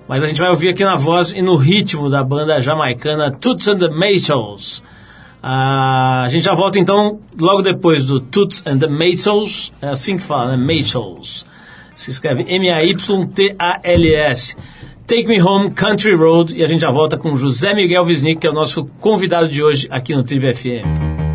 [0.08, 3.68] Mas a gente vai ouvir aqui na voz e no ritmo da banda jamaicana Toots
[3.68, 4.84] and the Maytals.
[5.44, 9.74] Ah, a gente já volta então logo depois do Toots and the Maytals.
[9.82, 10.64] É assim que fala, né?
[10.64, 11.46] Maytals.
[11.96, 12.96] Se escreve M-A-Y-T-A-L-S.
[15.08, 16.56] Take Me Home Country Road.
[16.56, 19.64] E a gente já volta com José Miguel Wisnik, que é o nosso convidado de
[19.64, 21.31] hoje aqui no Tribe FM.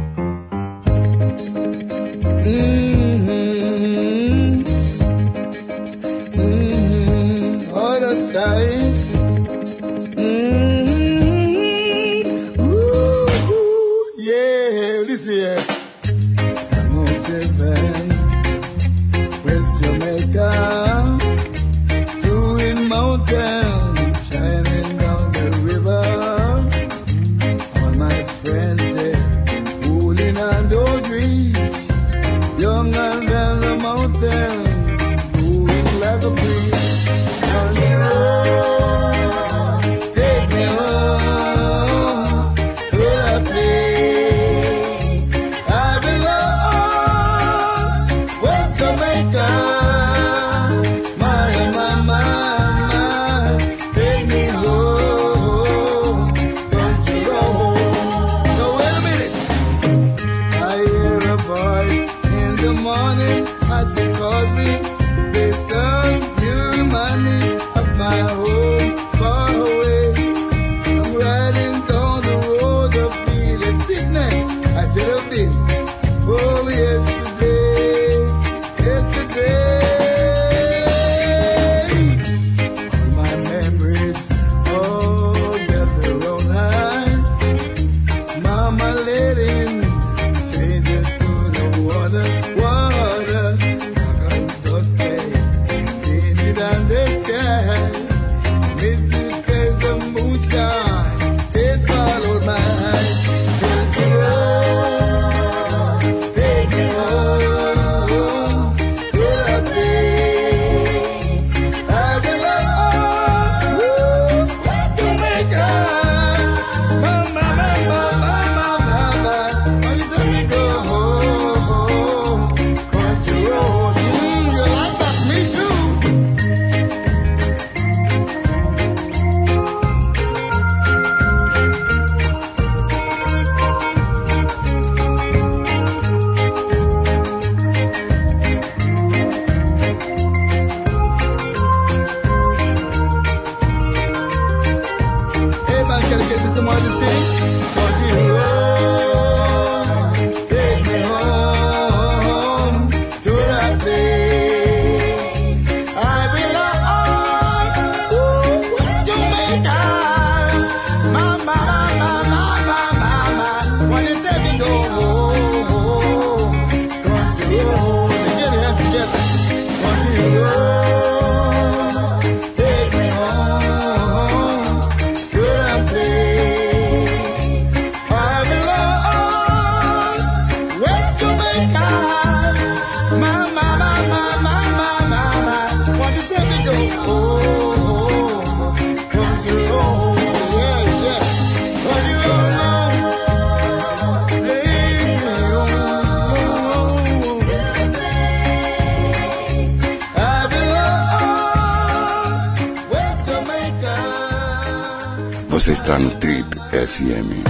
[205.66, 207.42] Você está no Trip FM.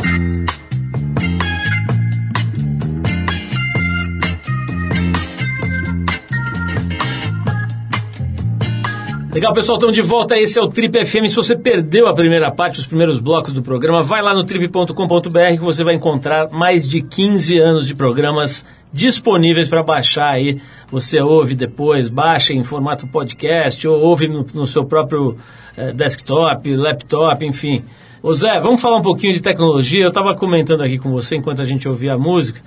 [9.35, 10.35] Legal, pessoal, estamos de volta.
[10.35, 11.29] Esse é o Trip FM.
[11.29, 15.53] Se você perdeu a primeira parte, os primeiros blocos do programa, vai lá no trip.com.br
[15.53, 20.59] que você vai encontrar mais de 15 anos de programas disponíveis para baixar aí.
[20.91, 25.37] Você ouve depois, baixa em formato podcast ou ouve no, no seu próprio
[25.77, 27.85] eh, desktop, laptop, enfim.
[28.27, 30.03] Ô Zé, vamos falar um pouquinho de tecnologia.
[30.03, 32.61] Eu estava comentando aqui com você enquanto a gente ouvia a música.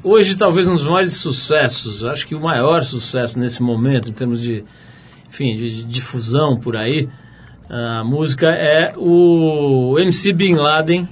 [0.00, 4.40] Hoje, talvez um dos maiores sucessos, acho que o maior sucesso nesse momento, em termos
[4.40, 4.64] de
[5.28, 7.08] enfim, de, difusão por aí,
[7.68, 11.08] a música é o MC Bin Laden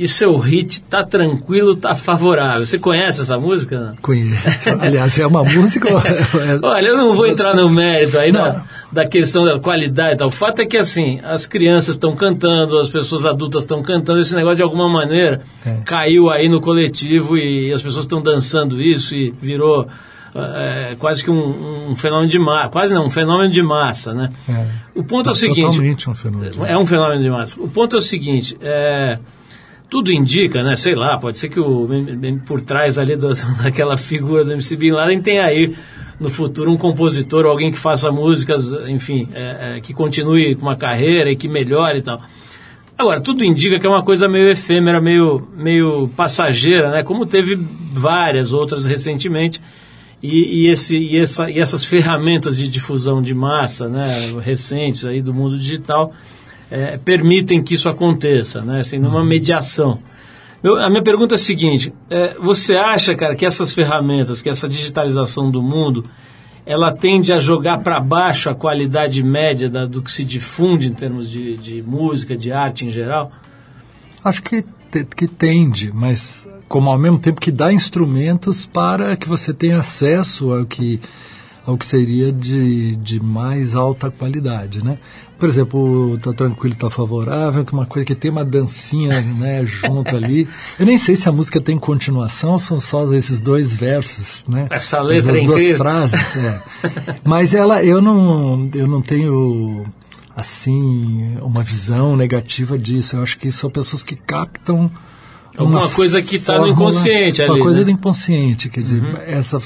[0.00, 2.64] e seu hit Tá Tranquilo, Tá Favorável.
[2.64, 3.94] Você conhece essa música?
[4.00, 4.70] Conheço.
[4.80, 5.88] Aliás, é uma música...
[6.64, 10.28] Olha, eu não vou entrar no mérito aí da, da questão da qualidade e tal.
[10.28, 14.34] O fato é que, assim, as crianças estão cantando, as pessoas adultas estão cantando, esse
[14.34, 15.82] negócio de alguma maneira é.
[15.84, 19.86] caiu aí no coletivo e as pessoas estão dançando isso e virou
[20.34, 24.30] é, quase que um, um, fenômeno de massa, quase não, um fenômeno de massa, né?
[24.48, 24.66] É.
[24.94, 25.66] O ponto é, é o seguinte...
[25.66, 26.64] Totalmente um fenômeno.
[26.64, 27.60] É um fenômeno de massa.
[27.60, 29.18] O ponto é o seguinte, é,
[29.90, 31.88] tudo indica, né, sei lá, pode ser que o,
[32.46, 35.74] por trás ali do, daquela figura do MC Bin Laden tem aí
[36.18, 40.76] no futuro um compositor alguém que faça músicas, enfim, é, é, que continue com uma
[40.76, 42.22] carreira e que melhore e tal.
[42.96, 47.02] Agora, tudo indica que é uma coisa meio efêmera, meio, meio passageira, né?
[47.02, 49.58] Como teve várias outras recentemente
[50.22, 55.22] e, e, esse, e, essa, e essas ferramentas de difusão de massa né, recentes aí
[55.22, 56.12] do mundo digital
[56.70, 59.98] é, permitem que isso aconteça, né, assim, numa mediação.
[60.62, 64.48] Meu, a minha pergunta é a seguinte: é, você acha, cara, que essas ferramentas, que
[64.48, 66.04] essa digitalização do mundo,
[66.66, 70.92] ela tende a jogar para baixo a qualidade média da, do que se difunde em
[70.92, 73.32] termos de, de música, de arte em geral?
[74.22, 74.64] Acho que,
[75.16, 80.52] que tende, mas como ao mesmo tempo que dá instrumentos para que você tenha acesso
[80.52, 81.00] ao que
[81.70, 84.98] ao que seria de, de mais alta qualidade, né?
[85.38, 89.64] Por exemplo, tá tranquilo, tá favorável, que é uma coisa que tem uma dancinha, né,
[89.64, 90.46] junto ali.
[90.78, 94.66] Eu nem sei se a música tem continuação ou são só esses dois versos, né?
[94.68, 96.62] Essa letra Essas é duas frases, é.
[97.24, 99.86] Mas ela, eu não, eu não tenho
[100.36, 103.16] assim uma visão negativa disso.
[103.16, 104.90] Eu acho que são pessoas que captam
[105.56, 107.50] Alguma coisa que está no inconsciente ali.
[107.52, 107.84] Uma coisa né?
[107.84, 109.12] do inconsciente, quer dizer, uhum.
[109.26, 109.60] essa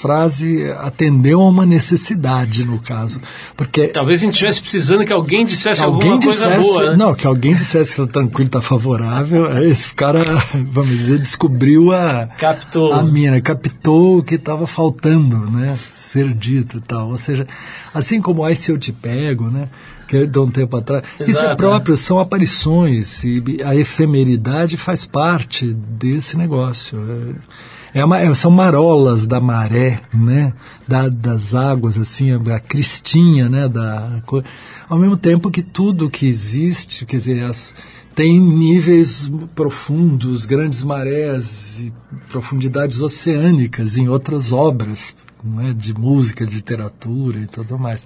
[0.00, 3.20] frase atendeu a uma necessidade no caso,
[3.56, 6.96] porque talvez a gente estivesse precisando que alguém dissesse alguém alguma dissesse, coisa boa, né?
[6.96, 10.22] não, que alguém dissesse que está tranquilo, está favorável, esse cara,
[10.70, 16.78] vamos dizer, descobriu a captou a mina, captou o que estava faltando, né, ser dito
[16.78, 17.46] e tal, ou seja,
[17.92, 19.68] assim como aí se eu te pego, né,
[20.08, 21.04] que é de um tempo atrás.
[21.20, 22.00] Exato, Isso é próprio, né?
[22.00, 26.98] são aparições, e a efemeridade faz parte desse negócio.
[26.98, 27.70] É
[28.04, 30.52] uma, é, são marolas da maré, né?
[30.86, 33.68] Da, das águas, assim, a, a cristinha, né?
[33.68, 34.22] Da,
[34.88, 37.74] ao mesmo tempo que tudo que existe, quer dizer, as,
[38.14, 41.92] tem níveis profundos, grandes marés e
[42.28, 45.14] profundidades oceânicas em outras obras,
[45.44, 48.04] né, de música, de literatura e tudo mais.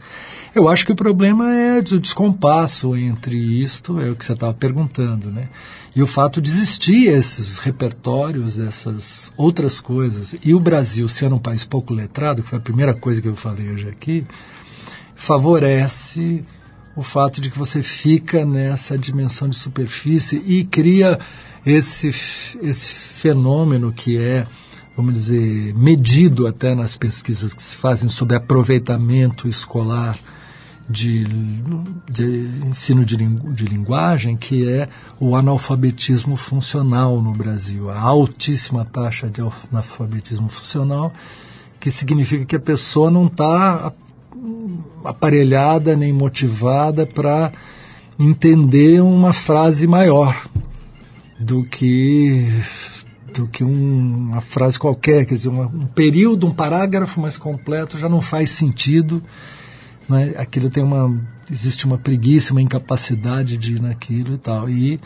[0.54, 4.54] Eu acho que o problema é o descompasso entre isto, é o que você estava
[4.54, 5.48] perguntando, né?
[5.96, 10.34] E o fato de existir esses repertórios dessas outras coisas.
[10.44, 13.34] E o Brasil, sendo um país pouco letrado, que foi a primeira coisa que eu
[13.34, 14.26] falei hoje aqui,
[15.14, 16.44] favorece
[16.96, 21.18] o fato de que você fica nessa dimensão de superfície e cria
[21.64, 24.46] esse, esse fenômeno que é
[24.96, 30.18] vamos dizer, medido até nas pesquisas que se fazem sobre aproveitamento escolar
[30.88, 31.24] de,
[32.10, 34.88] de ensino de, de linguagem, que é
[35.18, 39.40] o analfabetismo funcional no Brasil, a altíssima taxa de
[39.72, 41.12] analfabetismo funcional,
[41.80, 43.92] que significa que a pessoa não está
[45.04, 47.52] aparelhada nem motivada para
[48.18, 50.48] entender uma frase maior
[51.38, 52.48] do que
[53.34, 57.98] do que um, uma frase qualquer, quer dizer, uma, um período, um parágrafo mais completo
[57.98, 59.22] já não faz sentido.
[60.08, 60.34] Né?
[60.36, 61.12] Aquilo tem uma
[61.50, 64.68] existe uma preguiça, uma incapacidade de ir naquilo e tal.
[64.68, 65.00] E,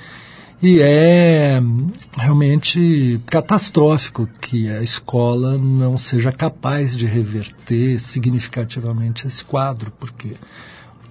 [0.63, 1.61] e é
[2.17, 10.35] realmente catastrófico que a escola não seja capaz de reverter significativamente esse quadro, porque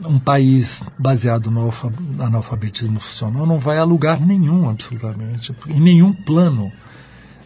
[0.06, 1.72] um país baseado no
[2.20, 6.72] analfabetismo funcional não vai a lugar nenhum, absolutamente, em nenhum plano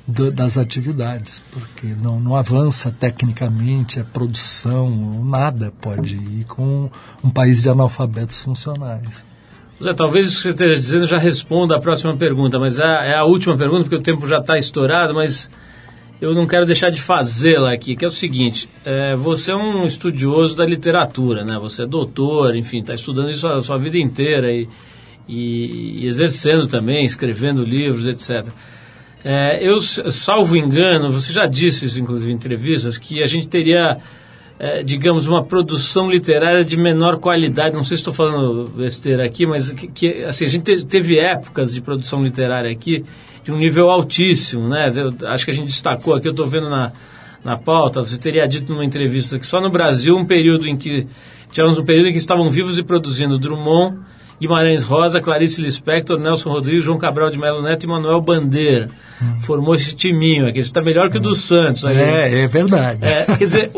[0.08, 6.90] do, das atividades, porque não, não avança tecnicamente a produção, nada pode ir com
[7.24, 9.26] um país de analfabetos funcionais.
[9.96, 13.24] Talvez isso que você esteja dizendo já responda a próxima pergunta, mas é, é a
[13.24, 15.50] última pergunta, porque o tempo já está estourado, mas
[16.22, 19.84] eu não quero deixar de fazê-la aqui, que é o seguinte, é, você é um
[19.86, 21.58] estudioso da literatura, né?
[21.60, 24.70] Você é doutor, enfim, está estudando isso a sua vida inteira e,
[25.28, 28.48] e, e exercendo também, escrevendo livros, etc.
[29.24, 33.98] É, eu, salvo engano, você já disse isso, inclusive, em entrevistas, que a gente teria,
[34.58, 37.76] é, digamos, uma produção literária de menor qualidade.
[37.76, 41.74] Não sei se estou falando besteira aqui, mas que, que assim, a gente teve épocas
[41.74, 43.06] de produção literária aqui
[43.44, 44.92] de um nível altíssimo, né?
[44.96, 46.92] Eu, acho que a gente destacou aqui, eu estou vendo na,
[47.44, 51.08] na pauta, você teria dito numa entrevista que só no Brasil um período em que
[51.52, 53.98] tínhamos um período em que estavam vivos e produzindo Drummond,
[54.42, 58.90] Guimarães Rosa, Clarice Lispector, Nelson Rodrigues, João Cabral de Melo Neto e Manuel Bandeira.
[59.22, 59.40] Hum.
[59.42, 60.58] Formou esse timinho aqui.
[60.58, 61.86] está melhor que o do Santos.
[61.86, 61.96] Aí.
[61.96, 63.06] É, é verdade.
[63.06, 63.70] É, quer dizer,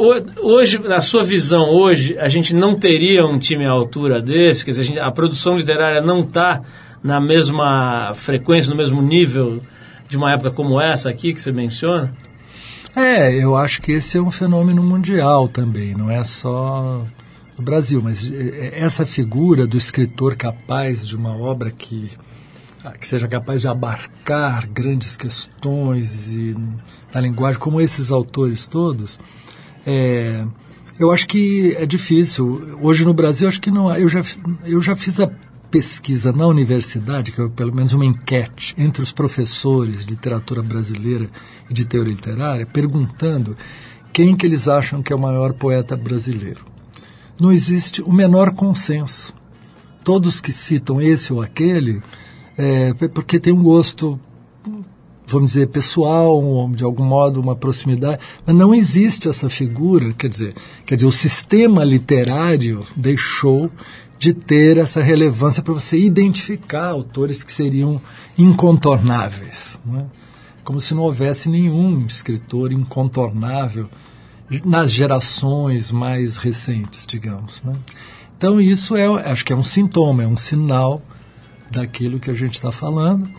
[0.41, 4.64] hoje, na sua visão, hoje, a gente não teria um time à altura desse?
[4.64, 6.61] Quer dizer, a, gente, a produção literária não está
[7.03, 9.61] na mesma frequência, no mesmo nível
[10.07, 12.14] de uma época como essa aqui que você menciona?
[12.95, 17.03] É, eu acho que esse é um fenômeno mundial também, não é só
[17.64, 22.11] Brasil, mas é, é, essa figura do escritor capaz de uma obra que,
[22.84, 26.55] ah, que seja capaz de abarcar grandes questões e
[27.14, 29.20] na linguagem, como esses autores todos,
[29.86, 30.45] é,
[30.99, 32.78] eu acho que é difícil.
[32.82, 33.93] Hoje no Brasil, acho que não.
[33.95, 34.22] Eu já,
[34.66, 35.30] eu já fiz a
[35.72, 41.28] pesquisa na universidade, que é pelo menos uma enquete entre os professores de literatura brasileira
[41.68, 43.57] e de teoria literária, perguntando
[44.14, 46.72] quem que eles acham que é o maior poeta brasileiro.
[47.40, 49.34] Não existe o menor consenso.
[50.04, 52.02] Todos que citam esse ou aquele,
[52.58, 54.20] é, porque tem um gosto,
[55.26, 60.54] vamos dizer, pessoal, de algum modo uma proximidade, mas não existe essa figura, quer dizer,
[60.86, 63.72] quer dizer, o sistema literário deixou
[64.20, 68.00] de ter essa relevância para você identificar autores que seriam
[68.38, 69.80] incontornáveis.
[69.86, 70.06] Né?
[70.64, 73.90] Como se não houvesse nenhum escritor incontornável
[74.64, 77.62] nas gerações mais recentes, digamos.
[77.64, 77.76] Né?
[78.38, 81.02] Então, isso é, acho que é um sintoma, é um sinal
[81.72, 83.30] daquilo que a gente está falando.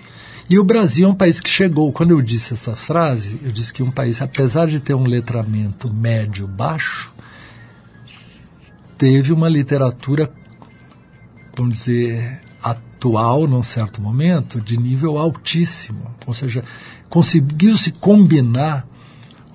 [0.49, 3.73] E o Brasil é um país que chegou, quando eu disse essa frase, eu disse
[3.73, 7.15] que um país, apesar de ter um letramento médio baixo,
[8.99, 10.31] teve uma literatura
[11.57, 16.11] vamos dizer, atual, num certo momento, de nível altíssimo.
[16.27, 16.65] Ou seja,
[17.09, 18.87] conseguiu-se combinar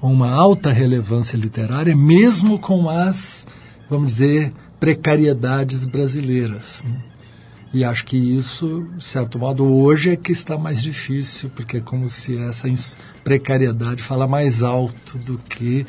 [0.08, 3.46] uma alta relevância literária, mesmo com as,
[3.90, 6.84] vamos dizer, precariedades brasileiras.
[6.88, 7.00] Né?
[7.74, 11.82] E acho que isso, de certo modo, hoje é que está mais difícil, porque é
[11.82, 12.68] como se essa
[13.24, 15.86] precariedade fala mais alto do que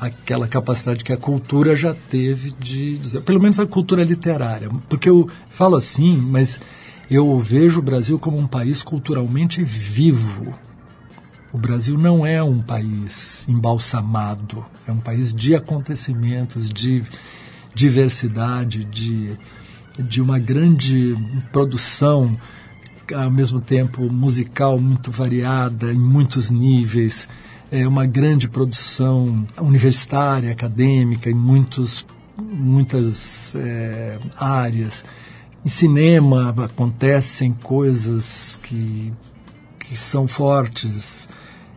[0.00, 4.68] aquela capacidade que a cultura já teve de dizer, pelo menos a cultura literária.
[4.88, 6.60] Porque eu falo assim, mas
[7.08, 10.52] eu vejo o Brasil como um país culturalmente vivo.
[11.52, 17.04] O Brasil não é um país embalsamado, é um país de acontecimentos, de
[17.74, 19.38] diversidade, de,
[19.98, 21.14] de uma grande
[21.52, 22.38] produção,
[23.14, 27.28] ao mesmo tempo musical muito variada, em muitos níveis
[27.72, 35.06] é uma grande produção universitária, acadêmica, em muitos, muitas é, áreas.
[35.64, 39.10] Em cinema acontecem coisas que,
[39.80, 41.30] que são fortes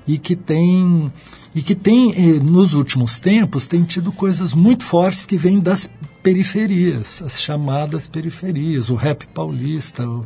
[0.08, 1.12] e que tem
[1.54, 5.90] e que tem eh, nos últimos tempos tem tido coisas muito fortes que vêm das
[6.22, 10.26] periferias, as chamadas periferias, o rap paulista, o,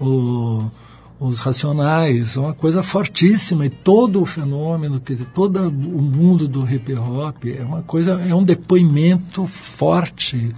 [0.00, 0.70] o
[1.18, 6.68] os racionais, uma coisa fortíssima e todo o fenômeno, quer dizer, todo o mundo do
[6.68, 10.52] hip hop é uma coisa, é um depoimento forte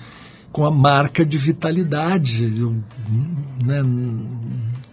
[0.50, 2.48] com a marca de vitalidade,
[3.62, 3.84] né,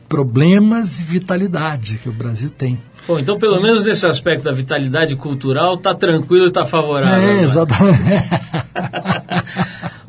[0.10, 2.80] problemas e vitalidade que o Brasil tem.
[3.08, 7.22] Bom, então pelo menos nesse aspecto da vitalidade cultural está tranquilo e está favorável.
[7.22, 7.44] É, né?
[7.44, 8.04] exatamente.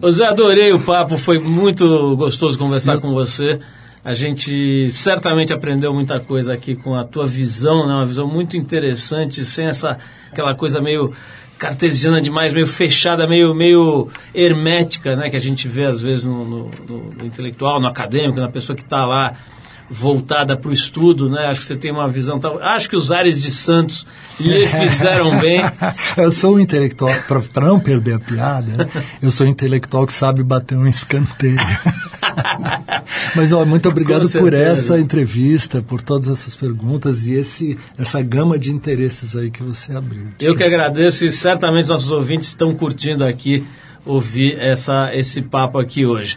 [0.10, 3.00] Zé, adorei o papo, foi muito gostoso conversar Eu...
[3.00, 3.58] com você.
[4.04, 7.94] A gente certamente aprendeu muita coisa aqui com a tua visão, né?
[7.94, 9.98] uma visão muito interessante, sem essa
[10.30, 11.12] aquela coisa meio
[11.58, 15.30] cartesiana demais, meio fechada, meio, meio hermética, né?
[15.30, 16.70] Que a gente vê às vezes no, no,
[17.16, 19.34] no intelectual, no acadêmico, na pessoa que está lá
[19.94, 21.46] voltada para o estudo, né?
[21.46, 22.38] Acho que você tem uma visão.
[22.40, 22.58] Tal...
[22.60, 24.04] Acho que os ares de Santos
[24.40, 25.62] lhe fizeram bem.
[26.16, 27.14] eu sou um intelectual,
[27.52, 29.04] para não perder a piada, né?
[29.22, 31.56] eu sou um intelectual que sabe bater um escanteio.
[33.36, 38.58] Mas ó, muito obrigado por essa entrevista, por todas essas perguntas e esse, essa gama
[38.58, 40.26] de interesses aí que você abriu.
[40.40, 43.64] Eu que agradeço e certamente nossos ouvintes estão curtindo aqui
[44.04, 46.36] ouvir essa, esse papo aqui hoje.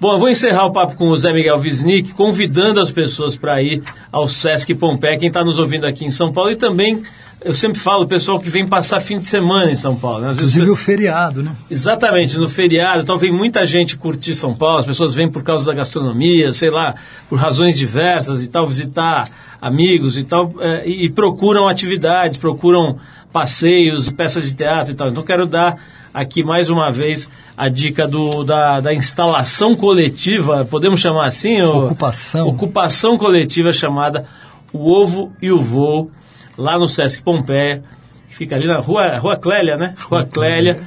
[0.00, 3.60] Bom, eu vou encerrar o papo com o Zé Miguel Wisnik, convidando as pessoas para
[3.60, 3.82] ir
[4.12, 7.02] ao Sesc Pompeia, quem está nos ouvindo aqui em São Paulo e também
[7.44, 10.20] eu sempre falo, o pessoal que vem passar fim de semana em São Paulo.
[10.20, 10.28] Né?
[10.28, 10.80] Às Inclusive vezes...
[10.80, 11.52] o feriado, né?
[11.70, 13.02] Exatamente, no feriado.
[13.02, 16.70] Então vem muita gente curtir São Paulo, as pessoas vêm por causa da gastronomia, sei
[16.70, 16.94] lá,
[17.28, 19.28] por razões diversas e tal, visitar
[19.60, 22.98] amigos e tal, é, e, procuram atividades, procuram
[23.32, 25.08] passeios, peças de teatro e tal.
[25.08, 25.76] Então quero dar
[26.12, 31.60] aqui mais uma vez a dica do, da, da instalação coletiva, podemos chamar assim?
[31.62, 32.48] Ocupação.
[32.48, 34.26] ocupação coletiva chamada
[34.72, 36.10] O Ovo e o Voo
[36.56, 37.84] lá no Sesc Pompeia,
[38.28, 39.94] fica ali na Rua, Rua Clélia, né?
[39.98, 40.80] Rua, Clélia,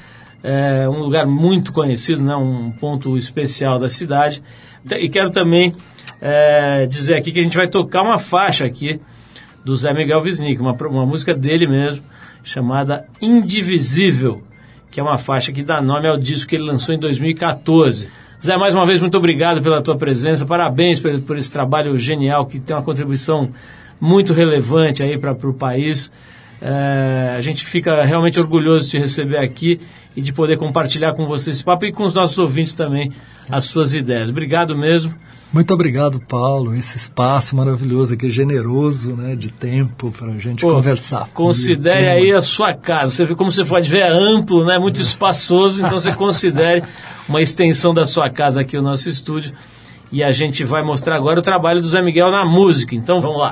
[0.43, 2.35] é um lugar muito conhecido, né?
[2.35, 4.43] um ponto especial da cidade.
[4.99, 5.73] E quero também
[6.19, 8.99] é, dizer aqui que a gente vai tocar uma faixa aqui
[9.63, 12.03] do Zé Miguel Wisnik, uma, uma música dele mesmo,
[12.43, 14.43] chamada Indivisível,
[14.91, 18.09] que é uma faixa que dá nome ao disco que ele lançou em 2014.
[18.43, 22.45] Zé, mais uma vez, muito obrigado pela tua presença, parabéns por, por esse trabalho genial
[22.45, 23.49] que tem uma contribuição
[23.99, 26.11] muito relevante aí para o país.
[26.61, 29.79] É, a gente fica realmente orgulhoso de te receber aqui
[30.15, 33.11] e de poder compartilhar com você esse papo e com os nossos ouvintes também
[33.49, 34.29] as suas ideias.
[34.29, 35.15] Obrigado mesmo.
[35.53, 36.73] Muito obrigado, Paulo.
[36.73, 41.27] Esse espaço maravilhoso aqui, generoso, né, de tempo para a gente Pô, conversar.
[41.33, 43.27] Considere aí a sua casa.
[43.27, 46.83] Você, como você pode ver, é amplo, né, muito espaçoso, então você considere
[47.27, 49.53] uma extensão da sua casa aqui, o nosso estúdio.
[50.09, 52.95] E a gente vai mostrar agora o trabalho do Zé Miguel na música.
[52.95, 53.51] Então vamos lá.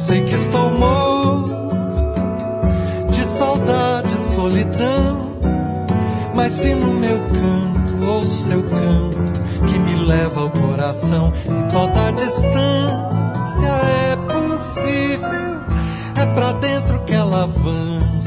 [0.00, 1.68] Sei que estou morto
[3.12, 5.30] de saudade e solidão.
[6.34, 12.12] Mas se no meu canto ou seu canto que me leva ao coração e toda
[12.12, 15.60] distância é possível.
[16.16, 18.19] É pra dentro que ela avança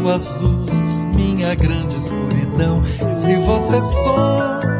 [0.00, 2.82] suas luzes minha grande escuridão.
[3.10, 4.79] Se você some,